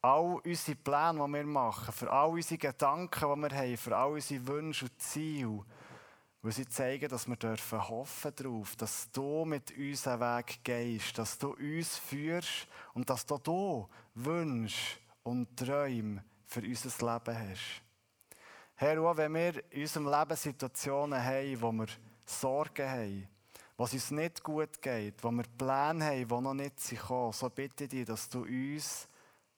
all 0.01 0.39
unsere 0.43 0.77
Pläne, 0.77 1.25
die 1.25 1.33
wir 1.33 1.43
machen, 1.43 1.93
für 1.93 2.11
all 2.11 2.29
unsere 2.29 2.57
Gedanken, 2.57 3.19
die 3.19 3.41
wir 3.41 3.57
haben, 3.57 3.77
für 3.77 3.95
all 3.95 4.11
unsere 4.13 4.47
Wünsche 4.47 4.85
und 4.85 5.01
Ziele. 5.01 5.65
Weil 6.45 6.51
sie 6.51 6.69
zeigen, 6.69 7.10
dass 7.10 7.27
wir 7.27 7.38
dürfen 7.38 7.89
hoffen 7.89 8.31
darauf, 8.36 8.75
dass 8.75 9.10
du 9.10 9.45
mit 9.45 9.75
uns 9.75 10.05
einen 10.05 10.21
Weg 10.21 10.60
gehst, 10.63 11.17
dass 11.17 11.39
du 11.39 11.55
uns 11.55 11.97
führst 11.97 12.67
und 12.93 13.10
dass 13.10 13.25
du, 13.25 13.39
du 13.39 13.89
Wünsche 14.13 14.99
und 15.23 15.58
Träume 15.58 16.23
für 16.45 16.62
unser 16.62 17.13
Leben 17.13 17.36
hast. 17.36 17.81
Herr, 18.75 19.01
auch 19.01 19.17
wenn 19.17 19.34
wir 19.34 19.71
in 19.71 19.81
unserem 19.81 20.08
Leben 20.08 20.36
Situationen 20.38 21.19
haben, 21.19 21.62
wo 21.63 21.71
wir 21.71 21.88
Sorgen 22.23 22.91
haben, 22.91 23.27
wo 23.75 23.86
es 23.86 23.93
uns 23.93 24.12
nicht 24.12 24.43
gut 24.43 24.79
geht, 24.79 25.23
wo 25.23 25.31
wir 25.31 25.45
Pläne 25.58 26.06
haben, 26.06 26.27
die 26.27 26.41
noch 26.43 26.54
nicht 26.54 27.00
kommen, 27.08 27.33
so 27.33 27.50
bitte 27.50 27.85
ich 27.85 27.89
dich, 27.89 28.06
dass 28.06 28.29
du 28.29 28.43
uns 28.43 29.08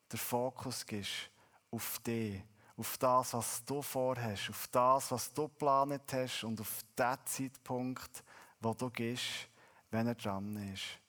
den 0.09 0.19
Fokus 0.19 0.85
gibst 0.85 1.29
auf 1.69 1.99
dich 1.99 2.41
auf 2.77 2.97
das, 2.99 3.33
was 3.33 3.65
du 3.65 3.81
vorhast, 3.81 4.49
auf 4.49 4.67
das, 4.67 5.11
was 5.11 5.33
du 5.33 5.47
geplant 5.47 6.13
hast 6.13 6.43
und 6.43 6.61
auf 6.61 6.81
den 6.97 7.17
Zeitpunkt, 7.25 8.23
wo 8.59 8.73
du 8.73 8.89
gehst, 8.91 9.49
wenn 9.89 10.07
er 10.07 10.15
dran 10.15 10.55
ist. 10.73 10.99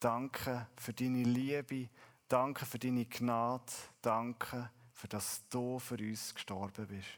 Danke 0.00 0.66
für 0.76 0.94
deine 0.94 1.22
Liebe, 1.22 1.90
danke 2.26 2.64
für 2.64 2.78
deine 2.78 3.04
Gnade, 3.04 3.72
danke 4.00 4.70
für 4.92 5.08
das 5.08 5.46
du 5.48 5.78
für 5.78 5.96
uns 5.96 6.34
gestorben 6.34 6.86
bist. 6.86 7.08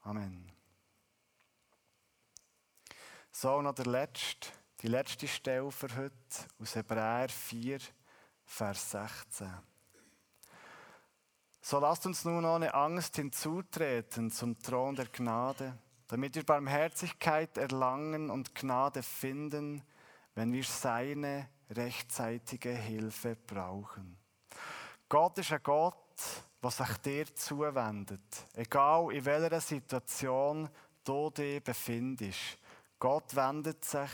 Amen. 0.00 0.50
So, 3.30 3.60
noch 3.60 3.74
der 3.74 3.86
letzte, 3.86 4.48
die 4.80 4.88
letzte 4.88 5.28
Stelle 5.28 5.70
für 5.70 5.94
heute 5.94 6.14
aus 6.58 6.74
Hebräer 6.74 7.28
4, 7.28 7.80
Vers 8.44 8.90
16. 8.92 9.75
So 11.68 11.80
lasst 11.80 12.06
uns 12.06 12.24
nun 12.24 12.44
ohne 12.44 12.72
Angst 12.74 13.16
hinzutreten 13.16 14.30
zum 14.30 14.56
Thron 14.62 14.94
der 14.94 15.06
Gnade, 15.06 15.76
damit 16.06 16.36
wir 16.36 16.44
Barmherzigkeit 16.44 17.58
erlangen 17.58 18.30
und 18.30 18.54
Gnade 18.54 19.02
finden, 19.02 19.82
wenn 20.36 20.52
wir 20.52 20.62
seine 20.62 21.48
rechtzeitige 21.68 22.70
Hilfe 22.70 23.34
brauchen. 23.34 24.16
Gott 25.08 25.38
ist 25.38 25.50
ein 25.50 25.60
Gott, 25.64 25.96
was 26.60 26.76
sich 26.76 26.96
dir 26.98 27.34
zuwendet, 27.34 28.46
egal 28.54 29.12
in 29.12 29.24
welcher 29.24 29.60
Situation 29.60 30.70
du 31.02 31.30
dich 31.30 31.64
befindest. 31.64 32.58
Gott 33.00 33.34
wendet 33.34 33.84
sich 33.84 34.10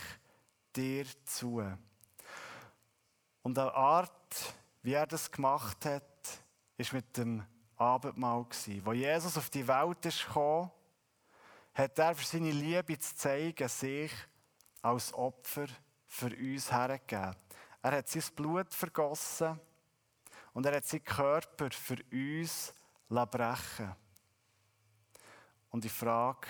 dir 0.75 1.05
zu. 1.23 1.63
Und 3.43 3.59
eine 3.59 3.75
Art, 3.75 4.55
wie 4.81 4.93
er 4.93 5.05
das 5.05 5.29
gemacht 5.29 5.85
hat, 5.85 6.12
ist 6.83 6.91
mit 6.91 7.15
dem 7.17 7.41
Abendmahl. 7.77 8.45
Wo 8.83 8.91
Jesus 8.91 9.37
auf 9.37 9.49
die 9.49 9.65
Welt 9.65 10.01
gekommen, 10.01 10.69
hat 11.73 11.97
er 11.97 12.13
für 12.13 12.25
seine 12.25 12.51
Liebe 12.51 12.99
zu 12.99 13.15
zeigen, 13.15 13.69
sich 13.69 14.11
als 14.81 15.13
Opfer 15.13 15.67
für 16.05 16.27
uns 16.35 16.69
hergegeben. 16.71 17.35
Er 17.81 17.91
hat 17.91 18.09
sein 18.09 18.23
Blut 18.35 18.73
vergossen 18.73 19.57
und 20.51 20.65
er 20.65 20.75
hat 20.75 20.85
seinen 20.85 21.05
Körper 21.05 21.71
für 21.71 21.97
uns 22.11 22.73
brechen 23.07 23.95
Und 25.69 25.85
die 25.85 25.89
Frage, 25.89 26.47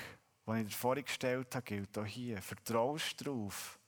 die 0.47 0.61
ich 0.61 0.67
dir 0.67 0.75
vorhin 0.75 1.05
gestellt 1.05 1.53
habe, 1.53 1.63
gilt 1.63 1.97
auch 1.97 2.05
hier. 2.05 2.41
Vertraust 2.41 3.21
du 3.21 3.25
darauf, 3.25 3.79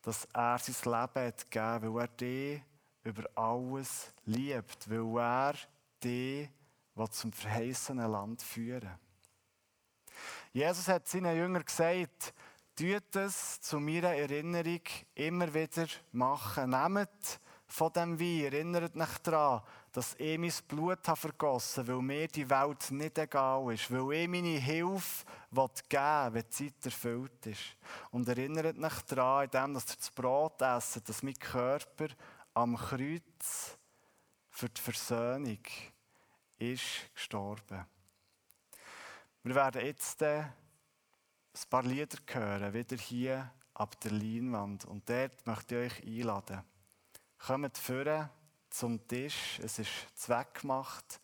dass 0.00 0.26
er 0.32 0.58
sein 0.58 0.92
Leben 0.92 1.26
hat 1.26 1.50
gegeben, 1.50 1.94
weil 1.94 2.02
er 2.02 2.08
dich 2.08 2.62
über 3.02 3.28
alles 3.34 4.12
liebt, 4.24 4.88
weil 4.88 5.20
er 5.20 5.54
dich 6.04 6.48
zum 7.10 7.32
verheißenen 7.32 8.10
Land 8.10 8.42
führen 8.42 8.98
Jesus 10.52 10.88
hat 10.88 11.08
seinen 11.08 11.36
Jüngern 11.36 11.64
gesagt, 11.64 12.34
tut 12.76 13.16
es 13.16 13.60
zu 13.60 13.80
meiner 13.80 14.14
Erinnerung 14.14 14.82
immer 15.14 15.52
wieder 15.54 15.86
machen. 16.12 16.70
Nehmt 16.70 17.40
von 17.66 17.92
dem 17.92 18.20
Wein, 18.20 18.52
erinnert 18.52 18.94
euch 18.94 19.18
daran, 19.22 19.62
dass 19.92 20.14
ich 20.18 20.38
mein 20.38 20.52
Blut 20.68 21.08
habe 21.08 21.18
vergossen 21.18 21.88
weil 21.88 22.02
mir 22.02 22.28
die 22.28 22.48
Welt 22.48 22.90
nicht 22.90 23.16
egal 23.16 23.72
ist, 23.72 23.90
weil 23.90 24.12
ich 24.12 24.28
meine 24.28 24.58
Hilfe 24.58 25.24
geben 25.50 26.34
will, 26.34 26.34
wenn 26.34 26.42
die 26.42 26.50
Zeit 26.50 26.84
erfüllt 26.84 27.46
ist. 27.46 27.76
Und 28.10 28.28
erinnert 28.28 28.78
euch 28.78 29.02
daran, 29.02 29.44
indem 29.44 29.74
dass 29.74 29.90
ihr 29.90 29.96
das 29.96 30.10
Brot 30.10 30.60
essen, 30.60 31.02
dass 31.06 31.22
mein 31.22 31.38
Körper 31.38 32.08
am 32.52 32.76
Kreuz 32.76 33.78
für 34.50 34.68
die 34.68 34.80
Versöhnung 34.80 35.62
ist 36.70 37.12
gestorben. 37.14 37.84
Wir 39.42 39.54
werden 39.54 39.84
jetzt 39.84 40.22
ein 40.22 40.52
paar 41.68 41.82
Lieder 41.82 42.18
hören, 42.32 42.72
wieder 42.72 42.96
hier 42.96 43.50
ab 43.74 43.98
der 44.00 44.12
Leinwand. 44.12 44.84
Und 44.84 45.08
dort 45.08 45.44
möchte 45.46 45.82
ich 45.82 45.92
euch 45.92 46.06
einladen. 46.06 46.62
Kommt 47.38 47.76
vorne 47.76 48.30
zum 48.70 49.06
Tisch, 49.08 49.58
es 49.60 49.80
ist 49.80 49.90
zweckgemacht. 50.14 51.20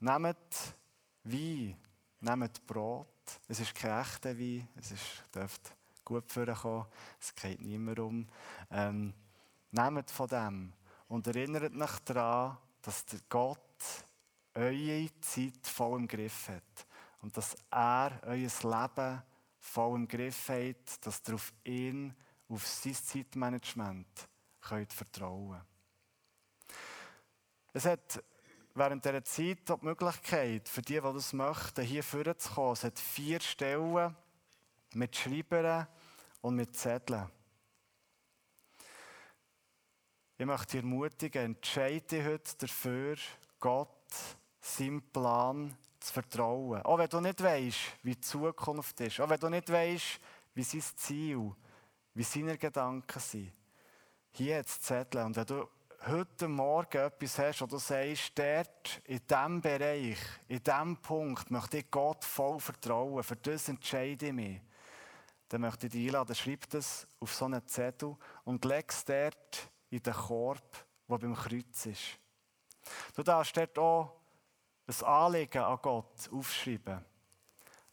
Nehmt 0.00 0.76
Wein, 1.24 1.76
nehmt 2.20 2.66
Brot. 2.66 3.08
Es 3.48 3.60
ist 3.60 3.74
kein 3.74 4.02
echter 4.02 4.38
Wein, 4.38 4.68
es 4.76 4.90
ist, 4.90 5.24
dürft 5.34 5.74
gut 6.04 6.30
vorkommen, 6.30 6.84
es 7.18 7.34
geht 7.34 7.62
nicht 7.62 7.78
mehr 7.78 7.98
um. 8.00 8.28
Ähm, 8.70 9.14
nehmt 9.70 10.10
von 10.10 10.28
dem 10.28 10.72
und 11.08 11.26
erinnert 11.26 11.74
euch 11.74 11.98
daran, 12.00 12.58
dass 12.82 13.06
der 13.06 13.20
Gott 13.30 13.58
eure 14.54 15.08
Zeit 15.20 15.66
voll 15.66 16.00
im 16.00 16.08
Griff 16.08 16.48
hat 16.48 16.86
und 17.20 17.36
dass 17.36 17.56
er 17.70 18.20
euer 18.22 18.36
Leben 18.62 19.22
voll 19.58 19.96
im 19.96 20.08
Griff 20.08 20.48
hat, 20.48 21.06
dass 21.06 21.22
ihr 21.26 21.34
auf 21.34 21.52
ihn, 21.64 22.14
auf 22.48 22.66
sein 22.66 22.94
Zeitmanagement 22.94 24.28
könnt 24.60 24.92
vertrauen 24.92 25.60
Es 27.72 27.84
hat 27.84 28.22
während 28.74 29.04
dieser 29.04 29.24
Zeit 29.24 29.68
die 29.68 29.74
Möglichkeit, 29.84 30.68
für 30.68 30.82
die, 30.82 30.94
die 30.94 31.00
das 31.00 31.32
möchten, 31.32 31.84
hier 31.84 32.02
vorzukommen. 32.02 32.72
Es 32.72 32.84
hat 32.84 32.98
vier 32.98 33.40
Stellen 33.40 34.16
mit 34.94 35.16
Schreibern 35.16 35.86
und 36.40 36.56
mit 36.56 36.76
Zetteln. 36.76 37.30
Ich 40.36 40.46
möchte 40.46 40.72
dich 40.72 40.82
ermutigen, 40.82 41.44
entscheide 41.44 42.24
heute 42.24 42.56
dafür, 42.58 43.16
Gott, 43.60 44.36
seinem 44.64 45.02
Plan 45.02 45.76
zu 46.00 46.12
vertrauen. 46.12 46.82
Auch 46.82 46.98
wenn 46.98 47.08
du 47.08 47.20
nicht 47.20 47.42
weißt, 47.42 47.78
wie 48.02 48.14
die 48.14 48.20
Zukunft 48.20 48.98
ist. 49.00 49.20
Auch 49.20 49.28
wenn 49.28 49.38
du 49.38 49.48
nicht 49.48 49.70
weißt, 49.70 50.20
wie 50.54 50.62
sein 50.62 50.82
Ziel, 50.96 51.52
wie 52.14 52.22
seine 52.22 52.56
Gedanken 52.56 53.18
sind. 53.20 53.52
Hier 54.30 54.58
hat 54.58 54.66
es 54.66 54.80
Zettel. 54.80 55.22
Und 55.22 55.36
wenn 55.36 55.46
du 55.46 55.68
heute 56.06 56.48
Morgen 56.48 56.98
etwas 56.98 57.38
hast, 57.38 57.60
wo 57.60 57.66
du 57.66 57.78
sagst, 57.78 58.32
dort, 58.38 59.02
in 59.04 59.20
diesem 59.26 59.60
Bereich, 59.60 60.18
in 60.48 60.62
diesem 60.62 60.96
Punkt, 60.96 61.50
möchte 61.50 61.78
ich 61.78 61.90
Gott 61.90 62.24
voll 62.24 62.58
vertrauen, 62.58 63.22
für 63.22 63.36
das 63.36 63.68
entscheide 63.68 64.26
ich 64.26 64.32
mich, 64.32 64.60
dann 65.48 65.60
möchte 65.60 65.86
ich 65.86 65.92
dich 65.92 66.06
einladen, 66.06 66.34
schreib 66.34 66.68
das 66.70 67.06
auf 67.20 67.34
so 67.34 67.44
einen 67.44 67.66
Zettel 67.66 68.16
und 68.44 68.64
leg 68.64 68.90
es 68.90 69.04
dort 69.04 69.70
in 69.90 70.02
den 70.02 70.14
Korb, 70.14 70.86
der 71.08 71.18
beim 71.18 71.34
Kreuz 71.34 71.86
ist. 71.86 72.18
Du 73.14 73.22
darfst 73.22 73.56
dort 73.56 73.78
auch 73.78 74.23
ein 74.86 75.06
Anliegen 75.06 75.62
an 75.62 75.78
Gott 75.80 76.28
aufschreiben. 76.32 77.04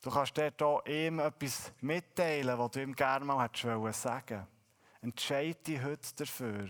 Du 0.01 0.09
kannst 0.09 0.37
dort 0.37 0.61
auch 0.63 0.85
ihm 0.85 1.19
etwas 1.19 1.71
mitteilen, 1.81 2.57
was 2.57 2.71
du 2.71 2.81
ihm 2.81 2.95
gerne 2.95 3.23
mal 3.23 3.43
hättest 3.43 4.01
sagen 4.01 4.47
Entscheide 5.01 5.55
dich 5.55 5.81
heute 5.81 6.15
dafür, 6.15 6.69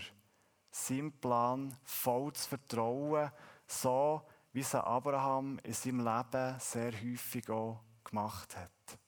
seinem 0.70 1.12
Plan 1.12 1.76
voll 1.84 2.32
zu 2.32 2.48
vertrauen, 2.48 3.30
so 3.66 4.22
wie 4.52 4.60
es 4.60 4.74
Abraham 4.74 5.58
in 5.62 5.72
seinem 5.72 6.00
Leben 6.00 6.58
sehr 6.58 6.92
häufig 6.92 7.48
auch 7.50 7.80
gemacht 8.04 8.56
hat. 8.56 8.98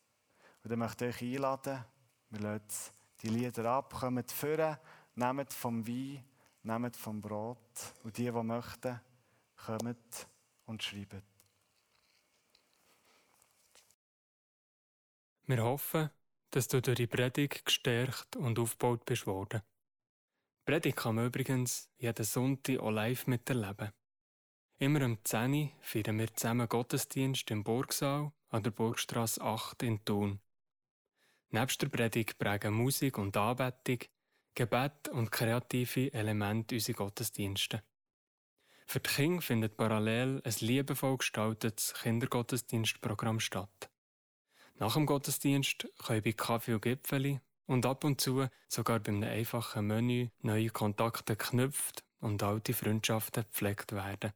Und 0.63 0.71
dann 0.71 0.79
möchte 0.79 1.07
ich 1.07 1.17
euch 1.17 1.35
einladen, 1.35 1.85
wir 2.31 2.41
lassen 2.41 2.93
die 3.23 3.29
Lieder 3.29 3.65
ab, 3.71 3.95
kommt 3.95 4.31
führen, 4.31 4.77
nehmt 5.15 5.53
vom 5.53 5.87
Wein, 5.87 6.25
nehmt 6.63 6.97
vom 6.97 7.21
Brot 7.21 7.95
und 8.03 8.17
die, 8.17 8.25
die 8.25 8.43
möchten, 8.43 9.01
kommt 9.67 10.29
und 10.67 10.83
schreiben. 10.83 11.23
Wir 15.47 15.63
hoffen, 15.63 16.11
dass 16.51 16.69
du 16.69 16.81
durch 16.81 16.97
die 16.97 17.07
Predigt 17.07 17.67
gestärkt 17.67 18.37
und 18.37 18.59
aufgebaut 18.59 19.05
bist 19.05 19.27
worden. 19.27 19.61
Die 20.61 20.73
Predigt 20.73 20.97
kann 20.97 21.17
man 21.17 21.27
übrigens 21.27 21.91
jeden 21.99 22.25
Sonntag 22.25 22.79
auch 22.79 22.91
live 22.91 23.27
miterleben. 23.27 23.93
Immer 24.79 25.05
um 25.05 25.19
10 25.23 25.55
Uhr 25.55 25.71
feiern 25.81 26.19
wir 26.19 26.35
zusammen 26.35 26.69
Gottesdienst 26.69 27.51
im 27.51 27.63
Burgsaal 27.63 28.33
an 28.49 28.63
der 28.63 28.71
Burgstrasse 28.71 29.41
8 29.41 29.83
in 29.83 30.05
Thun. 30.05 30.41
Nebst 31.51 31.83
der 31.83 31.89
Predigt 31.89 32.39
prägen 32.39 32.75
Musik 32.75 33.19
und 33.19 33.37
Anbetung, 33.37 33.99
Gebet 34.55 35.09
und 35.09 35.31
kreative 35.31 36.13
Elemente 36.13 36.77
unsere 36.77 36.97
Gottesdienste. 36.97 37.83
Für 38.87 39.01
die 39.01 39.11
Kinder 39.11 39.43
findet 39.43 39.77
parallel 39.77 40.41
ein 40.45 40.55
liebevoll 40.61 41.19
gestaltetes 41.19 41.95
Kindergottesdienstprogramm 41.95 43.41
statt. 43.41 43.91
Nach 44.77 44.95
dem 44.95 45.07
Gottesdienst 45.07 45.89
können 46.05 46.23
bei 46.23 46.33
Kaffee 46.33 46.75
und 46.75 46.83
Gipfeli 46.83 47.41
und 47.67 47.87
ab 47.87 48.05
und 48.05 48.21
zu 48.21 48.47
sogar 48.69 49.01
bei 49.01 49.13
einem 49.13 49.23
einfachen 49.25 49.87
Menü 49.87 50.29
neue 50.43 50.71
Kontakte 50.71 51.37
geknüpft 51.37 52.05
und 52.21 52.43
alte 52.43 52.75
Freundschaften 52.75 53.45
gepflegt 53.45 53.93
werden. 53.93 54.33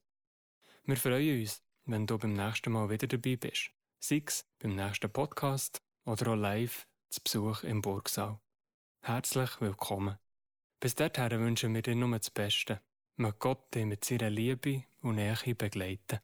Wir 0.84 0.96
freuen 0.96 1.40
uns, 1.40 1.62
wenn 1.84 2.06
du 2.06 2.18
beim 2.18 2.32
nächsten 2.32 2.72
Mal 2.72 2.88
wieder 2.88 3.06
dabei 3.06 3.36
bist. 3.36 3.70
Sei 4.00 4.22
es 4.24 4.46
beim 4.58 4.76
nächsten 4.76 5.10
Podcast 5.10 5.82
oder 6.04 6.32
auch 6.32 6.36
live 6.36 6.86
zu 7.10 7.20
Besuch 7.22 7.64
im 7.64 7.82
Burgsaal. 7.82 8.40
Herzlich 9.02 9.60
willkommen. 9.60 10.18
Bis 10.80 10.94
dahin 10.94 11.40
wünschen 11.40 11.74
wir 11.74 11.82
dir 11.82 11.96
nur 11.96 12.16
das 12.16 12.30
Beste. 12.30 12.80
Mag 13.20 13.40
Gott 13.40 13.74
dich 13.74 13.84
mit 13.84 14.04
seiner 14.04 14.30
Liebe 14.30 14.84
und 15.02 15.16
Nähe 15.16 15.34
begleiten. 15.56 16.20